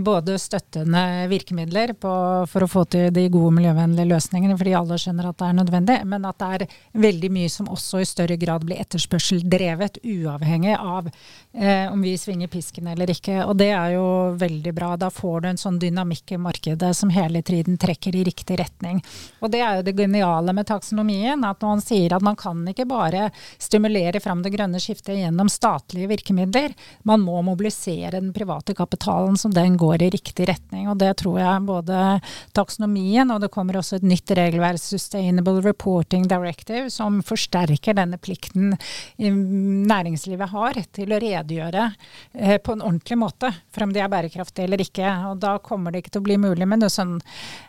både 0.00 0.38
støttende 0.40 1.26
virkemidler 1.28 1.92
på, 2.00 2.14
for 2.48 2.64
å 2.64 2.70
få 2.70 2.86
til 2.92 3.10
de 3.14 3.26
gode 3.32 3.52
miljøvennlige 3.58 4.08
løsningene, 4.14 4.56
fordi 4.56 4.76
alle 4.78 4.98
skjønner 5.00 5.28
at 5.30 5.40
det 5.40 5.50
er 5.50 5.58
nødvendig, 5.60 5.98
men 6.08 6.28
at 6.28 6.40
det 6.40 6.50
er 6.56 6.66
veldig 7.06 7.32
mye 7.36 7.52
som 7.52 7.68
også 7.72 8.00
i 8.00 8.08
større 8.08 8.38
grad 8.40 8.64
blir 8.66 8.80
etterspørseldrevet, 8.82 10.00
uavhengig 10.06 10.76
av 10.78 11.10
eh, 11.52 11.92
om 11.92 12.02
vi 12.02 12.16
svinger 12.18 12.48
pisken 12.52 12.88
eller 12.92 13.10
ikke. 13.12 13.42
Og 13.44 13.56
det 13.60 13.70
er 13.74 13.96
jo 13.96 14.06
veldig 14.38 14.72
bra. 14.76 14.94
Da 15.00 15.10
får 15.12 15.42
du 15.42 15.48
en 15.50 15.60
sånn 15.60 15.80
dynamikk 15.82 16.36
i 16.36 16.40
markedet 16.40 16.92
som 16.96 17.12
hele 17.14 17.42
tiden 17.46 17.78
trekker 17.80 18.16
i 18.16 18.24
riktig 18.26 18.58
retning. 18.60 19.02
Og 19.40 19.52
det 19.52 19.62
er 19.64 19.80
jo 19.80 19.86
det 19.86 19.96
geniale 20.06 20.54
med 20.56 20.66
taksonomien, 20.70 21.44
at 21.44 21.62
man 21.62 21.82
sier 21.84 22.16
at 22.16 22.24
man 22.24 22.38
kan 22.38 22.62
ikke 22.70 22.86
bare 22.88 23.28
stimulere 23.58 24.20
fram 24.22 24.42
det 24.44 24.54
grønne 24.54 24.80
skiftet 24.82 25.18
gjennom 25.20 25.50
statlige 25.52 26.08
virkemidler. 26.14 26.74
Man 27.08 27.24
må 27.26 27.42
mobilisere 27.46 28.14
den 28.16 28.32
private 28.36 28.74
kapitalen 28.78 29.36
som 29.36 29.54
den 29.54 29.76
går 29.80 30.06
i 30.06 30.10
riktig 30.14 30.48
retning. 30.48 30.88
Og 30.90 30.98
det 31.00 31.12
tror 31.20 31.40
jeg 31.42 31.66
både 31.68 32.02
taksonomien 32.56 33.30
og 33.34 33.42
det 33.42 33.52
kommer 33.54 33.80
også 33.80 34.00
et 34.00 34.06
nytt 34.06 34.30
regelverk, 34.36 34.80
Sustainable 34.80 35.60
Reporting 35.64 36.26
Directive, 36.28 36.90
som 36.92 37.20
forsterker 37.26 37.96
denne 37.96 38.18
plikten 38.22 38.74
næringslivet 39.16 40.52
har 40.52 40.80
til 40.94 41.12
å 41.12 41.20
redegjøre 41.22 41.86
eh, 42.34 42.58
på 42.62 42.76
en 42.76 42.84
ordentlig 42.84 43.18
måte 43.18 43.52
for 43.72 43.86
om 43.86 43.94
de 43.94 44.02
er 44.02 44.12
bærekraftige 44.12 44.68
eller 44.68 44.82
ikke. 44.84 45.08
Og 45.30 45.40
da 45.42 45.56
kommer 45.62 45.92
det 45.92 46.04
ikke 46.04 46.16
til 46.16 46.24
å 46.24 46.28
bli 46.28 46.38
mulig 46.40 46.68
med 46.68 46.84
noe 46.84 46.92
sånn 46.92 47.18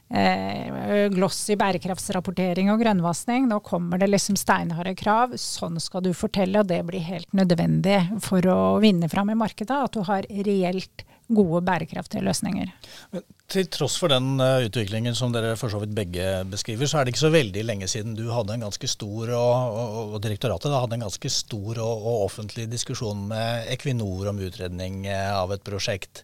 eh, 0.10 1.08
gloss 1.14 1.40
i 1.52 1.58
bærekraftsrapportering 1.60 2.72
og 2.74 2.82
grønnvasking. 2.84 3.48
Nå 3.50 3.60
kommer 3.66 4.02
det 4.02 4.12
liksom 4.12 4.38
steinharde 4.40 4.96
krav. 5.00 5.36
Sånn 5.42 5.80
skal 5.84 6.06
du 6.06 6.14
fortelle, 6.18 6.62
og 6.62 6.72
det 6.72 6.82
blir 6.88 7.06
helt 7.08 7.30
nødvendig 7.38 8.00
for 8.24 8.46
å 8.52 8.60
vinne 8.84 9.10
fram 9.12 9.34
i 9.34 9.40
markedet. 9.40 9.84
At 9.90 9.98
du 9.98 10.06
har 10.08 10.28
reelt 10.48 11.06
gode, 11.28 11.62
bærekraftige 11.68 12.24
løsninger. 12.24 12.70
Men 13.12 13.24
til 13.52 13.68
tross 13.72 13.98
for 14.00 14.12
den 14.12 14.40
uh, 14.40 14.64
utviklingen 14.64 15.16
som 15.16 15.34
dere 15.36 15.56
for 15.60 15.72
så 15.72 15.82
vidt 15.82 15.96
begge 15.96 16.26
beskriver, 16.52 16.88
så 16.88 17.00
er 17.00 17.08
det 17.08 17.14
ikke 17.14 17.26
så 17.26 17.34
veldig 17.34 17.64
lenge 17.68 17.90
siden 17.92 18.16
du 18.18 18.26
hadde 18.32 18.56
en 18.56 18.68
ganske 18.68 18.90
stor, 18.92 19.34
og, 19.36 19.80
og, 19.82 20.14
og 20.16 20.22
direktoratet 20.24 20.72
da, 20.72 20.82
hadde 20.84 21.00
en 21.00 21.08
ganske 21.08 21.32
stor 21.34 21.82
og, 21.84 21.96
og, 21.98 22.22
offentlig 22.28 22.68
diskusjon 22.72 23.28
med 23.32 23.68
Equinor 23.76 24.32
om 24.32 24.40
utredning 24.48 25.04
uh, 25.10 25.34
av 25.42 25.56
et 25.56 25.66
prosjekt. 25.68 26.24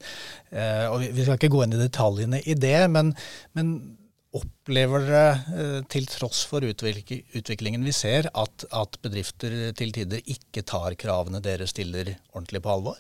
Eh, 0.54 0.86
og 0.88 1.02
vi, 1.02 1.12
vi, 1.16 1.26
skal 1.26 1.40
ikke 1.40 1.52
gå 1.52 1.64
inn 1.66 1.76
i 1.76 1.82
detaljene 1.82 2.40
i 2.48 2.56
det, 2.60 2.80
men, 2.94 3.12
men 3.58 3.76
Opplever 4.34 5.04
dere, 5.06 5.82
til 5.94 6.08
tross 6.10 6.40
for 6.50 6.66
utviklingen 6.66 7.84
vi 7.86 7.92
ser, 7.94 8.32
at, 8.34 8.64
at 8.74 8.98
bedrifter 9.06 9.54
til 9.78 9.94
tider 9.94 10.26
ikke 10.26 10.64
tar 10.66 10.96
kravene 10.98 11.38
dere 11.46 11.68
stiller 11.70 12.16
ordentlig 12.32 12.64
på 12.66 12.72
alvor? 12.74 12.98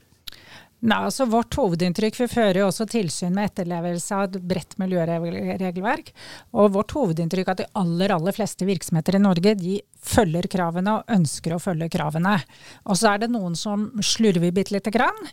Nei, 0.84 1.00
altså 1.08 1.26
Vårt 1.32 1.56
hovedinntrykk 1.56 2.17
Vi 2.19 2.28
fører 2.28 2.60
jo 2.60 2.67
også 2.67 2.88
tilsyn 2.91 3.36
med 3.36 3.52
etterlevelse 3.52 4.17
av 4.17 4.26
et 4.28 4.48
bredt 4.52 4.76
miljøregelverk. 4.82 6.12
Og 6.60 6.74
vårt 6.76 6.91
hovedinntrykk 6.98 7.48
er 7.48 7.56
at 7.56 7.62
de 7.62 7.69
aller 7.80 8.12
aller 8.12 8.36
fleste 8.36 8.67
virksomheter 8.67 9.15
i 9.15 9.24
Norge 9.24 9.56
de 9.60 9.78
følger 10.04 10.50
kravene 10.52 10.98
og 10.98 11.13
ønsker 11.15 11.56
å 11.56 11.62
følge 11.63 11.88
kravene. 11.93 12.36
Og 12.84 13.00
så 13.00 13.13
er 13.13 13.24
det 13.24 13.32
noen 13.32 13.56
som 13.56 13.88
slurver 14.04 14.52
bitte 14.52 14.76
lite 14.76 14.91
grann. 14.91 15.32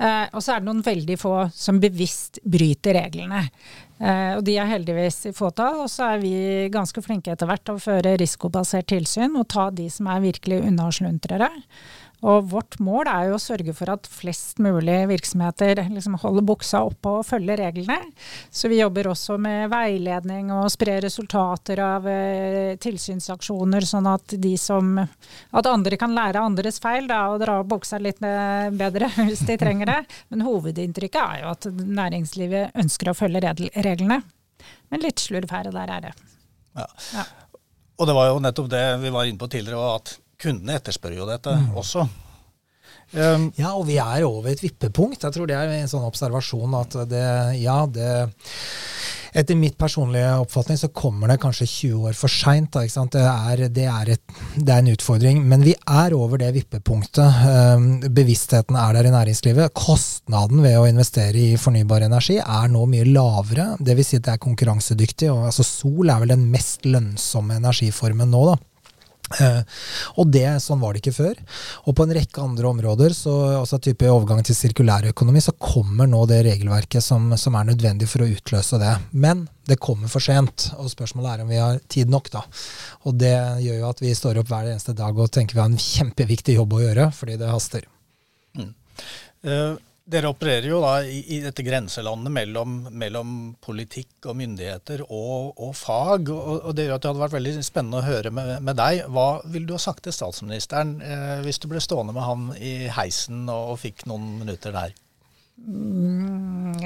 Eh, 0.00 0.26
og 0.32 0.40
så 0.44 0.54
er 0.54 0.60
det 0.60 0.68
noen 0.68 0.84
veldig 0.84 1.16
få 1.20 1.34
som 1.56 1.80
bevisst 1.80 2.42
bryter 2.48 2.96
reglene. 2.96 3.42
Eh, 3.96 4.36
og 4.38 4.44
de 4.44 4.58
er 4.60 4.70
heldigvis 4.70 5.22
i 5.28 5.34
fåtall. 5.36 5.82
Og 5.84 5.90
så 5.92 6.12
er 6.12 6.22
vi 6.22 6.36
ganske 6.72 7.04
flinke 7.04 7.32
etter 7.32 7.48
hvert 7.48 7.64
til 7.64 7.80
å 7.80 7.82
føre 7.82 8.16
risikobasert 8.20 8.88
tilsyn 8.92 9.40
og 9.40 9.48
ta 9.52 9.70
de 9.72 9.88
som 9.92 10.08
er 10.12 10.24
virkelig 10.24 10.62
unnasluntrere. 10.68 11.50
Og 12.22 12.46
vårt 12.52 12.76
mål 12.82 13.08
er 13.10 13.28
jo 13.28 13.36
å 13.36 13.42
sørge 13.42 13.74
for 13.74 13.90
at 13.90 14.06
flest 14.06 14.60
mulig 14.62 15.00
virksomheter 15.10 15.80
liksom 15.90 16.14
holder 16.22 16.44
buksa 16.46 16.84
oppe 16.86 17.16
og 17.18 17.26
følger 17.26 17.58
reglene. 17.64 17.98
Så 18.46 18.70
vi 18.70 18.78
jobber 18.78 19.10
også 19.10 19.38
med 19.42 19.66
veiledning 19.72 20.52
og 20.54 20.70
sprer 20.70 21.02
resultater 21.02 21.82
av 21.82 22.06
eh, 22.06 22.76
tilsynsaksjoner, 22.82 23.88
sånn 23.88 24.06
at 24.12 24.36
de 24.38 24.54
som 24.60 24.94
At 25.02 25.66
andre 25.66 25.96
kan 25.98 26.14
lære 26.14 26.40
andres 26.40 26.78
feil 26.82 27.08
da, 27.10 27.24
og 27.32 27.40
dra 27.42 27.58
opp 27.60 27.70
buksa 27.74 27.98
litt 27.98 28.22
eh, 28.22 28.70
bedre 28.70 29.10
hvis 29.26 29.42
de 29.48 29.58
trenger 29.58 29.90
det. 29.90 30.00
Men 30.30 30.46
hovedinntrykket 30.46 31.22
er 31.22 31.42
jo 31.42 31.52
at 31.56 31.70
næringslivet 31.72 32.78
ønsker 32.78 33.10
å 33.10 33.18
følge 33.18 33.42
reglene. 33.82 34.22
Men 34.92 35.02
litt 35.02 35.22
slurv 35.22 35.50
her 35.50 35.70
og 35.70 35.74
der 35.74 35.90
er 35.90 36.06
det. 36.06 36.18
Ja. 36.78 36.86
ja. 37.18 37.24
Og 37.98 38.08
det 38.08 38.14
var 38.16 38.30
jo 38.30 38.42
nettopp 38.42 38.70
det 38.70 38.84
vi 39.02 39.10
var 39.14 39.28
inne 39.28 39.40
på 39.40 39.50
tidligere, 39.50 39.96
at 39.98 40.16
kundene 40.42 40.76
etterspør 40.80 41.16
jo 41.16 41.28
dette 41.28 41.54
mm. 41.54 41.72
også. 41.78 42.06
Um, 43.12 43.50
ja, 43.58 43.74
og 43.76 43.84
vi 43.88 43.98
er 44.00 44.24
over 44.24 44.52
et 44.52 44.62
vippepunkt. 44.64 45.22
Jeg 45.24 45.34
tror 45.34 45.48
det 45.48 45.56
er 45.58 45.72
en 45.76 45.90
sånn 45.90 46.06
observasjon 46.06 46.78
at 46.78 46.96
det, 47.10 47.26
ja, 47.60 47.82
det 47.84 48.12
etter 49.32 49.56
mitt 49.56 49.78
personlige 49.80 50.28
oppfatning 50.42 50.76
så 50.76 50.90
kommer 50.92 51.30
det 51.30 51.38
kanskje 51.40 51.66
20 51.68 52.08
år 52.08 52.16
for 52.16 52.32
seint. 52.32 52.74
Det, 52.76 53.22
det, 53.72 53.72
det, 53.72 53.86
er 53.86 54.78
en 54.78 54.90
utfordring. 54.92 55.40
Men 55.48 55.64
vi 55.64 55.72
er 55.72 56.16
over 56.16 56.40
det 56.40 56.50
vippepunktet. 56.58 57.38
Um, 57.48 57.86
bevisstheten 58.12 58.76
er 58.76 58.98
der 58.98 59.08
i 59.08 59.14
næringslivet. 59.14 59.72
Kostnaden 59.76 60.60
ved 60.64 60.76
å 60.80 60.88
investere 60.88 61.40
i 61.40 61.60
fornybar 61.60 62.04
energi 62.08 62.36
er 62.42 62.68
nå 62.72 62.84
mye 62.92 63.08
lavere. 63.08 63.70
Dvs. 63.80 64.12
Si 64.12 64.20
at 64.20 64.28
det 64.28 64.36
er 64.36 64.44
konkurransedyktig. 64.44 65.32
Og, 65.32 65.46
altså, 65.48 65.64
sol 65.64 66.12
er 66.12 66.20
vel 66.24 66.36
den 66.36 66.44
mest 66.52 66.84
lønnsomme 66.88 67.56
energiformen 67.62 68.32
nå. 68.32 68.44
da. 68.52 68.60
Uh, 69.32 69.62
og 70.20 70.28
det, 70.34 70.44
Sånn 70.60 70.80
var 70.82 70.92
det 70.92 71.02
ikke 71.02 71.14
før. 71.16 71.38
Og 71.86 71.96
på 71.96 72.04
en 72.04 72.14
rekke 72.16 72.42
andre 72.42 72.68
områder, 72.68 73.14
så, 73.16 73.32
altså 73.60 73.78
type 73.82 74.10
overgang 74.10 74.42
til 74.44 74.56
sirkulærøkonomi, 74.58 75.40
så 75.44 75.54
kommer 75.56 76.10
nå 76.10 76.24
det 76.30 76.42
regelverket 76.48 77.04
som, 77.04 77.30
som, 77.40 77.56
er 77.56 77.70
nødvendig 77.70 78.10
for 78.10 78.24
å 78.24 78.30
utløse 78.32 78.80
det. 78.82 78.92
Men 79.12 79.46
det 79.68 79.80
kommer 79.82 80.10
for 80.12 80.24
sent, 80.24 80.70
og 80.76 80.90
spørsmålet 80.92 81.32
er 81.32 81.44
om 81.44 81.54
vi 81.54 81.62
har 81.62 81.80
tid 81.92 82.12
nok. 82.12 82.32
da. 82.34 82.44
Og 83.08 83.16
det 83.20 83.36
gjør 83.64 83.80
jo 83.84 83.88
at 83.92 84.04
vi 84.04 84.12
står 84.18 84.42
opp 84.42 84.52
hver 84.52 84.68
eneste 84.72 84.96
dag 84.98 85.16
og 85.16 85.32
tenker 85.32 85.56
vi 85.56 85.64
har 85.64 85.70
en 85.70 85.86
kjempeviktig 85.86 86.58
jobb 86.58 86.76
å 86.76 86.84
gjøre, 86.84 87.08
fordi 87.16 87.38
det 87.40 87.54
haster. 87.54 87.88
Mm. 88.58 88.74
Uh, 89.46 89.80
dere 90.04 90.30
opererer 90.32 90.66
jo 90.66 90.80
da 90.82 90.96
i, 91.06 91.20
i 91.36 91.38
dette 91.44 91.64
grenselandet 91.64 92.32
mellom, 92.34 92.78
mellom, 92.90 93.34
politikk 93.62 94.26
og 94.30 94.36
myndigheter 94.40 95.04
og, 95.06 95.52
og 95.62 95.74
fag. 95.78 96.32
Og, 96.32 96.50
og, 96.58 96.72
Det 96.76 96.86
gjør 96.86 96.96
at 96.96 97.04
det 97.04 97.12
hadde 97.12 97.22
vært 97.22 97.36
veldig 97.36 97.54
spennende 97.66 98.00
å 98.00 98.06
høre 98.06 98.32
med, 98.34 98.52
med 98.66 98.78
deg. 98.80 99.04
Hva 99.12 99.28
ville 99.46 99.68
du 99.68 99.76
ha 99.76 99.82
sagt 99.82 100.04
til 100.06 100.16
statsministeren 100.16 100.96
eh, 101.04 101.38
hvis 101.46 101.62
du 101.62 101.68
ble 101.70 101.82
stående 101.82 102.16
med 102.16 102.26
ham 102.26 102.50
i 102.58 102.74
heisen 102.92 103.46
og, 103.46 103.74
og 103.74 103.82
fikk 103.84 104.06
noen 104.10 104.40
minutter 104.42 104.74
der? 104.74 104.96
Mm, 105.62 106.72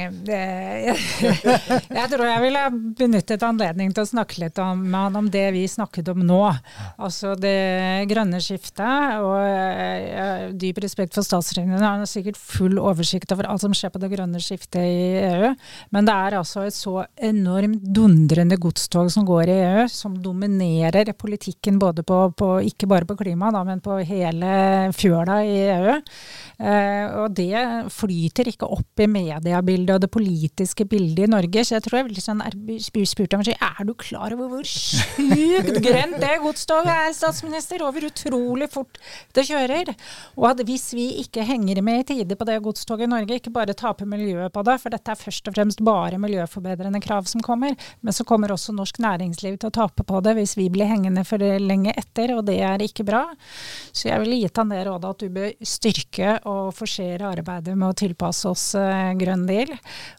jeg 1.97 2.09
tror 2.11 2.25
jeg 2.29 2.43
ville 2.43 2.62
benyttet 2.99 3.45
anledningen 3.47 3.95
til 3.97 4.05
å 4.05 4.11
snakke 4.11 4.41
litt 4.43 4.59
om, 4.61 4.83
med 4.85 5.01
han 5.07 5.17
om 5.23 5.31
det 5.33 5.47
vi 5.55 5.62
snakket 5.71 6.11
om 6.12 6.21
nå. 6.27 6.43
Altså 7.01 7.33
det 7.41 8.05
grønne 8.11 8.41
skiftet. 8.45 9.17
Og 9.25 9.39
jeg, 9.41 10.51
dyp 10.61 10.81
respekt 10.85 11.17
for 11.17 11.25
statsregjeringen. 11.27 11.81
Han 11.81 12.05
har 12.05 12.11
sikkert 12.11 12.37
full 12.41 12.77
oversikt 12.83 13.33
over 13.33 13.49
alt 13.49 13.65
som 13.65 13.75
skjer 13.77 13.93
på 13.95 14.03
det 14.03 14.12
grønne 14.12 14.41
skiftet 14.43 14.85
i 14.85 15.21
EU. 15.23 15.53
Men 15.97 16.09
det 16.09 16.17
er 16.27 16.39
altså 16.41 16.67
et 16.67 16.77
så 16.77 17.07
enormt 17.17 17.83
dundrende 17.97 18.61
godstog 18.61 19.09
som 19.15 19.25
går 19.29 19.45
i 19.49 19.59
EU, 19.62 19.87
som 19.93 20.21
dominerer 20.23 21.15
politikken 21.17 21.81
både 21.81 22.05
på, 22.07 22.21
på 22.37 22.53
ikke 22.69 22.91
bare 22.91 23.09
på 23.09 23.17
klima, 23.23 23.51
da, 23.55 23.65
men 23.67 23.81
på 23.85 23.99
hele 24.05 24.53
fjøla 24.97 25.41
i 25.47 25.57
EU. 25.65 25.97
Eh, 26.57 27.05
og 27.23 27.35
det 27.37 27.57
flyter 27.93 28.53
ikke 28.53 28.65
opp 28.72 29.02
i 29.02 29.09
mediebildet 29.11 29.94
og 29.96 30.02
det 30.05 30.11
politiske 30.12 30.87
bildet 30.88 31.26
i 31.26 31.31
Norge. 31.31 31.64
Så 31.64 31.76
jeg 31.76 31.85
tror 31.87 32.00
jeg 32.00 32.09
vil 32.09 32.22
sånn, 32.22 32.42
spurt 33.07 33.37
ham 33.37 33.44
er 33.46 33.85
du 33.87 33.94
klar 33.98 34.35
over 34.35 34.50
hvor 34.50 34.68
sjukt 34.68 35.81
grønt 35.85 36.18
det 36.22 36.35
godstoget 36.42 36.92
er, 36.92 37.14
statsminister? 37.16 37.85
Og 37.87 37.96
hvor 37.96 38.09
utrolig 38.09 38.68
fort 38.72 39.00
det 39.37 39.46
kjører. 39.48 39.92
Og 40.37 40.48
at 40.50 40.62
hvis 40.66 40.88
vi 40.96 41.07
ikke 41.22 41.44
henger 41.46 41.83
med 41.87 42.05
i 42.05 42.09
tide 42.14 42.38
på 42.38 42.48
det 42.48 42.59
godstoget 42.64 43.07
i 43.07 43.11
Norge, 43.12 43.38
ikke 43.40 43.55
bare 43.55 43.76
taper 43.76 44.09
miljøet 44.09 44.55
på 44.55 44.64
det, 44.66 44.79
for 44.83 44.94
dette 44.94 45.12
er 45.12 45.20
først 45.20 45.50
og 45.50 45.57
fremst 45.57 45.83
bare 45.87 46.20
miljøforbedrende 46.22 47.00
krav 47.05 47.29
som 47.31 47.44
kommer, 47.44 47.76
men 48.00 48.16
så 48.16 48.26
kommer 48.29 48.55
også 48.55 48.74
norsk 48.76 49.00
næringsliv 49.02 49.59
til 49.61 49.70
å 49.70 49.74
tape 49.74 50.07
på 50.07 50.22
det 50.24 50.37
hvis 50.38 50.57
vi 50.59 50.68
blir 50.72 50.88
hengende 50.90 51.24
for 51.29 51.42
lenge 51.42 51.92
etter, 51.96 52.33
og 52.37 52.46
det 52.48 52.59
er 52.64 52.83
ikke 52.85 53.07
bra. 53.07 53.24
Så 53.92 54.09
jeg 54.11 54.22
ville 54.22 54.40
gitt 54.40 54.57
han 54.61 54.72
det 54.72 54.83
rådet 54.88 55.12
at 55.12 55.22
du 55.22 55.29
bør 55.37 55.50
styrke 55.66 56.31
og 56.48 56.72
forsere 56.76 57.29
arbeidet 57.29 57.76
med 57.76 57.90
å 57.90 57.96
tilpasse 57.96 58.48
oss 58.50 58.56
uh, 58.79 59.14
grønn 59.19 59.47
deal. 59.49 59.73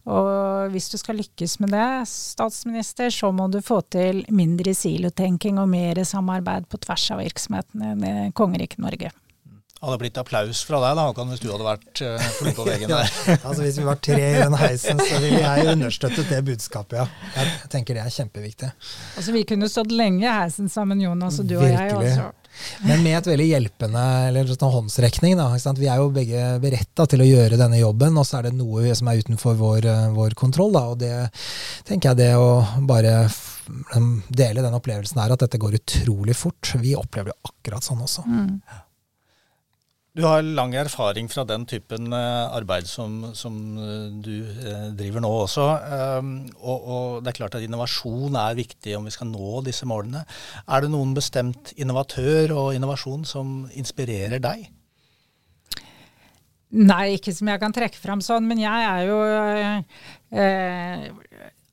Og 0.10 0.73
hvis 0.73 0.89
du 0.93 0.97
skal 1.02 1.19
lykkes 1.21 1.58
med 1.63 1.73
det, 1.76 1.88
statsminister, 2.12 3.12
så 3.13 3.32
må 3.36 3.50
du 3.52 3.60
få 3.65 3.82
til 3.93 4.23
mindre 4.34 4.76
silotenking 4.78 5.62
og 5.62 5.69
mer 5.71 6.04
samarbeid 6.08 6.67
på 6.71 6.82
tvers 6.86 7.08
av 7.15 7.23
virksomhetene 7.23 7.95
i 8.28 8.36
kongeriket 8.38 8.84
Norge 8.84 9.13
hadde 9.78 9.97
blitt 10.02 10.17
applaus 10.17 10.63
fra 10.65 10.80
deg 10.82 10.95
da, 10.97 11.04
Håkan, 11.06 11.28
hvis 11.30 11.41
du 11.43 11.52
hadde 11.52 11.65
vært 11.67 12.02
flink 12.39 12.58
på 12.58 12.65
veggen 12.65 12.89
der. 12.89 13.12
altså 13.47 13.62
Hvis 13.62 13.78
vi 13.78 13.86
var 13.86 14.00
tre 14.02 14.23
i 14.32 14.39
den 14.39 14.58
heisen, 14.58 14.97
så 14.97 15.19
ville 15.21 15.43
jeg 15.43 15.67
understøttet 15.76 16.32
det 16.34 16.39
budskapet, 16.47 16.97
ja. 17.04 17.30
Jeg 17.36 17.69
tenker 17.76 18.00
det 18.00 18.02
er 18.08 18.15
kjempeviktig. 18.15 18.71
Altså 19.19 19.36
Vi 19.36 19.45
kunne 19.52 19.69
stått 19.69 19.93
lenge 19.93 20.26
i 20.26 20.32
heisen 20.32 20.71
sammen, 20.73 21.04
Jonas, 21.06 21.38
og 21.43 21.50
du 21.50 21.60
Virkelig. 21.60 21.93
og 21.93 22.08
jeg. 22.08 22.17
også. 22.17 22.46
Men 22.86 23.04
med 23.06 23.17
et 23.20 23.30
veldig 23.32 23.48
hjelpende 23.50 24.06
eller 24.30 24.50
sånn 24.52 24.74
håndsrekning. 24.74 25.38
Da, 25.39 25.74
Vi 25.78 25.89
er 25.89 26.02
jo 26.02 26.10
begge 26.13 26.46
beretta 26.63 27.08
til 27.10 27.24
å 27.24 27.28
gjøre 27.28 27.60
denne 27.60 27.82
jobben, 27.82 28.17
og 28.17 28.28
så 28.28 28.39
er 28.39 28.50
det 28.50 28.58
noe 28.58 28.96
som 28.98 29.10
er 29.12 29.22
utenfor 29.22 29.58
vår, 29.60 29.86
eh, 29.86 30.10
vår 30.15 30.38
kontroll. 30.39 30.74
Da, 30.74 30.88
og 30.93 31.00
det 31.00 31.13
tenker 31.88 32.12
jeg 32.13 32.22
det 32.24 32.34
å 32.39 32.63
bare 32.88 33.28
dele 34.32 34.63
den 34.63 34.76
opplevelsen 34.78 35.20
er 35.20 35.34
at 35.34 35.43
dette 35.43 35.60
går 35.60 35.80
utrolig 35.82 36.36
fort. 36.39 36.74
Vi 36.80 36.96
opplever 36.96 37.34
det 37.34 37.52
akkurat 37.52 37.84
sånn 37.84 38.04
også. 38.06 38.24
Mm. 38.28 38.62
Du 40.17 40.23
har 40.25 40.41
lang 40.41 40.71
erfaring 40.73 41.27
fra 41.30 41.43
den 41.45 41.67
typen 41.69 42.10
eh, 42.10 42.56
arbeid 42.58 42.88
som, 42.89 43.19
som 43.38 43.58
eh, 43.77 44.08
du 44.25 44.34
eh, 44.41 44.88
driver 44.97 45.21
nå 45.21 45.30
også. 45.43 45.65
Ehm, 45.93 46.32
og, 46.58 46.88
og, 46.88 47.19
det 47.21 47.30
er 47.30 47.38
klart 47.38 47.58
at 47.60 47.65
innovasjon 47.67 48.34
er 48.41 48.58
viktig 48.58 48.95
om 48.97 49.06
vi 49.06 49.13
skal 49.13 49.30
nå 49.30 49.62
disse 49.67 49.86
målene. 49.86 50.23
Er 50.65 50.82
det 50.82 50.89
noen 50.89 51.13
bestemt 51.13 51.69
innovatør 51.77 52.56
og 52.56 52.71
innovasjon 52.73 53.30
som 53.30 53.60
inspirerer 53.77 54.41
deg? 54.41 54.65
Nei, 56.82 57.03
ikke 57.19 57.36
som 57.38 57.53
jeg 57.53 57.62
kan 57.62 57.77
trekke 57.77 58.01
fram 58.01 58.23
sånn, 58.25 58.49
men 58.49 58.60
jeg 58.60 58.89
er 58.89 59.06
jo 59.06 59.21
eh, 60.34 61.13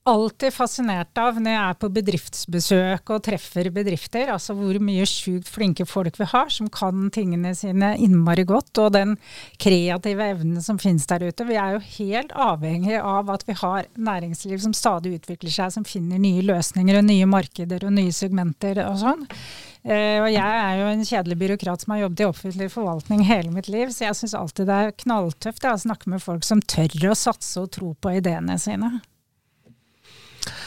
alltid 0.04 0.52
fascinert 0.52 1.16
av 1.18 1.38
når 1.40 1.54
jeg 1.54 1.60
er 1.64 1.76
på 1.80 1.88
bedriftsbesøk 1.96 3.12
og 3.14 3.22
treffer 3.24 3.70
bedrifter, 3.72 4.28
altså 4.34 4.52
hvor 4.58 4.76
mye 4.84 5.06
sjukt 5.08 5.48
flinke 5.48 5.86
folk 5.88 6.18
vi 6.20 6.28
har 6.28 6.50
som 6.52 6.68
kan 6.72 7.08
tingene 7.14 7.54
sine 7.56 7.94
innmari 7.96 8.44
godt, 8.48 8.72
og 8.82 8.92
den 8.98 9.16
kreative 9.60 10.26
evnen 10.34 10.60
som 10.64 10.80
finnes 10.80 11.08
der 11.08 11.24
ute. 11.24 11.46
Vi 11.48 11.56
er 11.56 11.76
jo 11.76 11.84
helt 11.96 12.34
avhengig 12.36 12.98
av 13.00 13.32
at 13.32 13.46
vi 13.48 13.56
har 13.62 13.88
næringsliv 13.96 14.60
som 14.66 14.76
stadig 14.76 15.16
utvikler 15.20 15.56
seg, 15.56 15.72
som 15.72 15.88
finner 15.88 16.20
nye 16.20 16.44
løsninger 16.44 17.00
og 17.00 17.08
nye 17.08 17.30
markeder 17.30 17.88
og 17.88 17.96
nye 17.96 18.12
segmenter 18.12 18.82
og 18.84 19.00
sånn. 19.00 19.24
Uh, 19.84 20.20
og 20.24 20.30
jeg 20.32 20.40
er 20.40 20.78
jo 20.80 20.90
en 20.90 21.02
kjedelig 21.04 21.40
byråkrat 21.42 21.82
som 21.84 21.92
har 21.92 22.04
jobbet 22.06 22.22
i 22.22 22.28
offentlig 22.28 22.70
forvaltning 22.72 23.24
hele 23.28 23.52
mitt 23.52 23.68
liv, 23.72 23.92
så 23.92 24.06
jeg 24.06 24.20
syns 24.20 24.36
alltid 24.36 24.68
det 24.68 24.78
er 24.80 24.94
knalltøft 25.04 25.68
å 25.68 25.74
snakke 25.80 26.12
med 26.12 26.24
folk 26.24 26.44
som 26.44 26.64
tør 26.64 27.10
å 27.10 27.18
satse 27.18 27.60
og 27.60 27.72
tro 27.76 27.92
på 27.96 28.16
ideene 28.20 28.56
sine. 28.60 28.98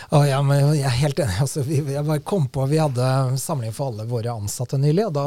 Å, 0.08 0.22
ja, 0.24 0.38
men 0.46 0.70
jeg 0.78 0.86
er 0.88 1.00
helt 1.02 1.20
enig. 1.20 1.36
Altså, 1.44 1.64
vi, 1.68 1.82
jeg 1.82 2.06
bare 2.08 2.24
kom 2.24 2.46
på, 2.52 2.64
vi 2.72 2.80
hadde 2.80 3.36
samling 3.42 3.74
for 3.76 3.92
alle 3.92 4.08
våre 4.08 4.32
ansatte 4.32 4.80
nylig, 4.80 5.10
og 5.10 5.18
da 5.18 5.26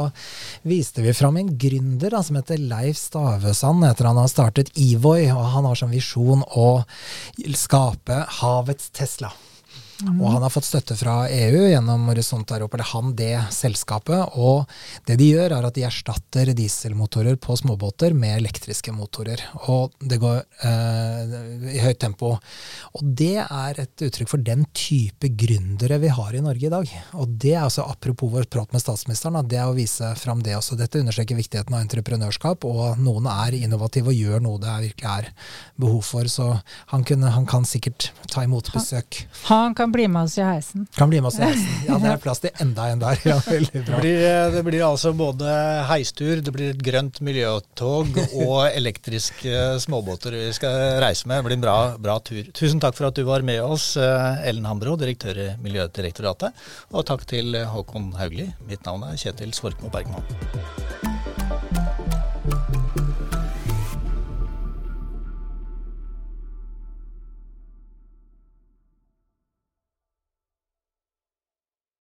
viste 0.65 1.05
vi 1.05 1.13
fram 1.13 1.37
en 1.37 1.53
gründer 1.61 2.15
da, 2.15 2.23
som 2.25 2.39
heter 2.39 2.61
Leif 2.61 2.97
Stavesand. 2.97 3.85
Etter 3.85 4.09
han 4.09 4.17
har 4.17 4.31
startet 4.31 4.73
Evoy, 4.81 5.27
og 5.35 5.45
han 5.53 5.69
har 5.69 5.77
som 5.77 5.93
visjon 5.93 6.41
å 6.57 6.67
skape 7.37 8.23
havets 8.41 8.89
Tesla. 8.97 9.29
Mm. 10.01 10.19
Og 10.21 10.33
han 10.35 10.45
har 10.45 10.53
fått 10.53 10.67
støtte 10.67 10.95
fra 10.97 11.15
EU 11.29 11.65
gjennom 11.69 12.07
Horisont 12.09 12.51
Europa, 12.51 12.77
eller 12.77 12.89
han 12.91 13.13
det 13.17 13.35
selskapet. 13.53 14.37
Og 14.39 14.65
det 15.07 15.17
de 15.21 15.29
gjør, 15.33 15.55
er 15.57 15.67
at 15.67 15.77
de 15.77 15.85
erstatter 15.87 16.53
dieselmotorer 16.57 17.37
på 17.41 17.55
småbåter 17.59 18.15
med 18.17 18.39
elektriske 18.39 18.93
motorer. 18.95 19.43
Og 19.71 19.93
det 19.99 20.19
går 20.21 20.41
eh, 20.67 21.35
i 21.75 21.83
høyt 21.83 22.01
tempo. 22.01 22.33
Og 22.97 23.03
det 23.21 23.37
er 23.43 23.81
et 23.85 24.05
uttrykk 24.07 24.31
for 24.31 24.45
den 24.45 24.65
type 24.77 25.31
gründere 25.37 25.99
vi 26.01 26.11
har 26.11 26.35
i 26.35 26.43
Norge 26.43 26.67
i 26.67 26.73
dag. 26.73 26.95
Og 27.19 27.35
det 27.41 27.55
er 27.55 27.65
altså, 27.65 27.85
apropos 27.87 28.31
vår 28.31 28.49
prat 28.51 28.73
med 28.73 28.83
statsministeren, 28.83 29.39
det 29.47 29.59
er 29.61 29.69
å 29.69 29.77
vise 29.77 30.13
fram 30.19 30.41
det 30.45 30.55
også. 30.57 30.77
Dette 30.79 31.01
understreker 31.01 31.39
viktigheten 31.39 31.75
av 31.75 31.85
entreprenørskap, 31.85 32.65
og 32.67 32.99
noen 33.01 33.29
er 33.31 33.57
innovative 33.61 34.11
og 34.11 34.17
gjør 34.17 34.43
noe 34.43 34.61
det 34.61 34.77
virkelig 34.87 35.11
er 35.11 35.29
behov 35.81 36.03
for. 36.07 36.29
Så 36.31 36.47
han, 36.93 37.05
kunne, 37.07 37.31
han 37.35 37.47
kan 37.49 37.65
sikkert 37.67 38.11
ta 38.31 38.45
imot 38.45 38.71
besøk. 38.73 39.23
Han, 39.45 39.71
han 39.71 39.77
kan 39.77 39.90
bli 39.93 40.07
med 40.11 40.27
oss 40.27 40.37
i 40.39 40.45
heisen. 40.45 40.87
Kan 40.95 41.11
bli 41.11 41.21
med 41.21 41.29
oss 41.31 41.39
i 41.39 41.45
heisen. 41.45 41.67
Ja, 41.87 41.97
det 41.99 42.11
er 42.13 42.21
plass 42.21 42.41
til 42.43 42.51
enda 42.63 42.87
en 42.91 43.01
der. 43.01 43.19
Ja, 43.27 43.37
veldig 43.45 43.83
bra. 43.85 43.97
Det 43.97 44.01
blir, 44.03 44.23
eh, 44.27 44.51
det 44.55 44.63
blir 44.67 44.85
altså 44.87 45.13
både 45.17 45.51
heistur, 45.89 46.41
det 46.45 46.53
blir 46.55 46.73
et 46.73 46.83
grønt 46.85 47.21
miljøtog 47.25 48.15
og 48.31 48.57
elektriske 48.79 49.63
småbåter 49.83 50.37
vi 50.37 50.49
skal 50.55 51.01
reise 51.03 51.29
med. 51.29 51.41
Det 51.41 51.49
blir 51.49 51.59
en 51.59 51.65
bra, 51.67 51.77
bra 52.01 52.17
tur. 52.23 52.47
Tusen 52.57 52.81
takk 52.83 52.97
for 52.97 53.09
at 53.11 53.17
du 53.17 53.25
var 53.27 53.45
med 53.47 53.61
oss, 53.63 53.93
eh, 53.99 54.47
Ellen 54.49 54.67
Hambro, 54.69 54.95
direktør 54.99 55.41
i 55.47 55.49
Miljødirektoratet. 55.63 56.65
Og 56.95 57.07
takk 57.07 57.27
til 57.29 57.57
Håkon 57.73 58.13
Haugli. 58.19 58.51
Mitt 58.69 58.85
navn 58.87 59.09
er 59.09 59.19
Kjetil 59.19 59.55
Svorkmo 59.57 59.91
Bergman. 59.93 61.10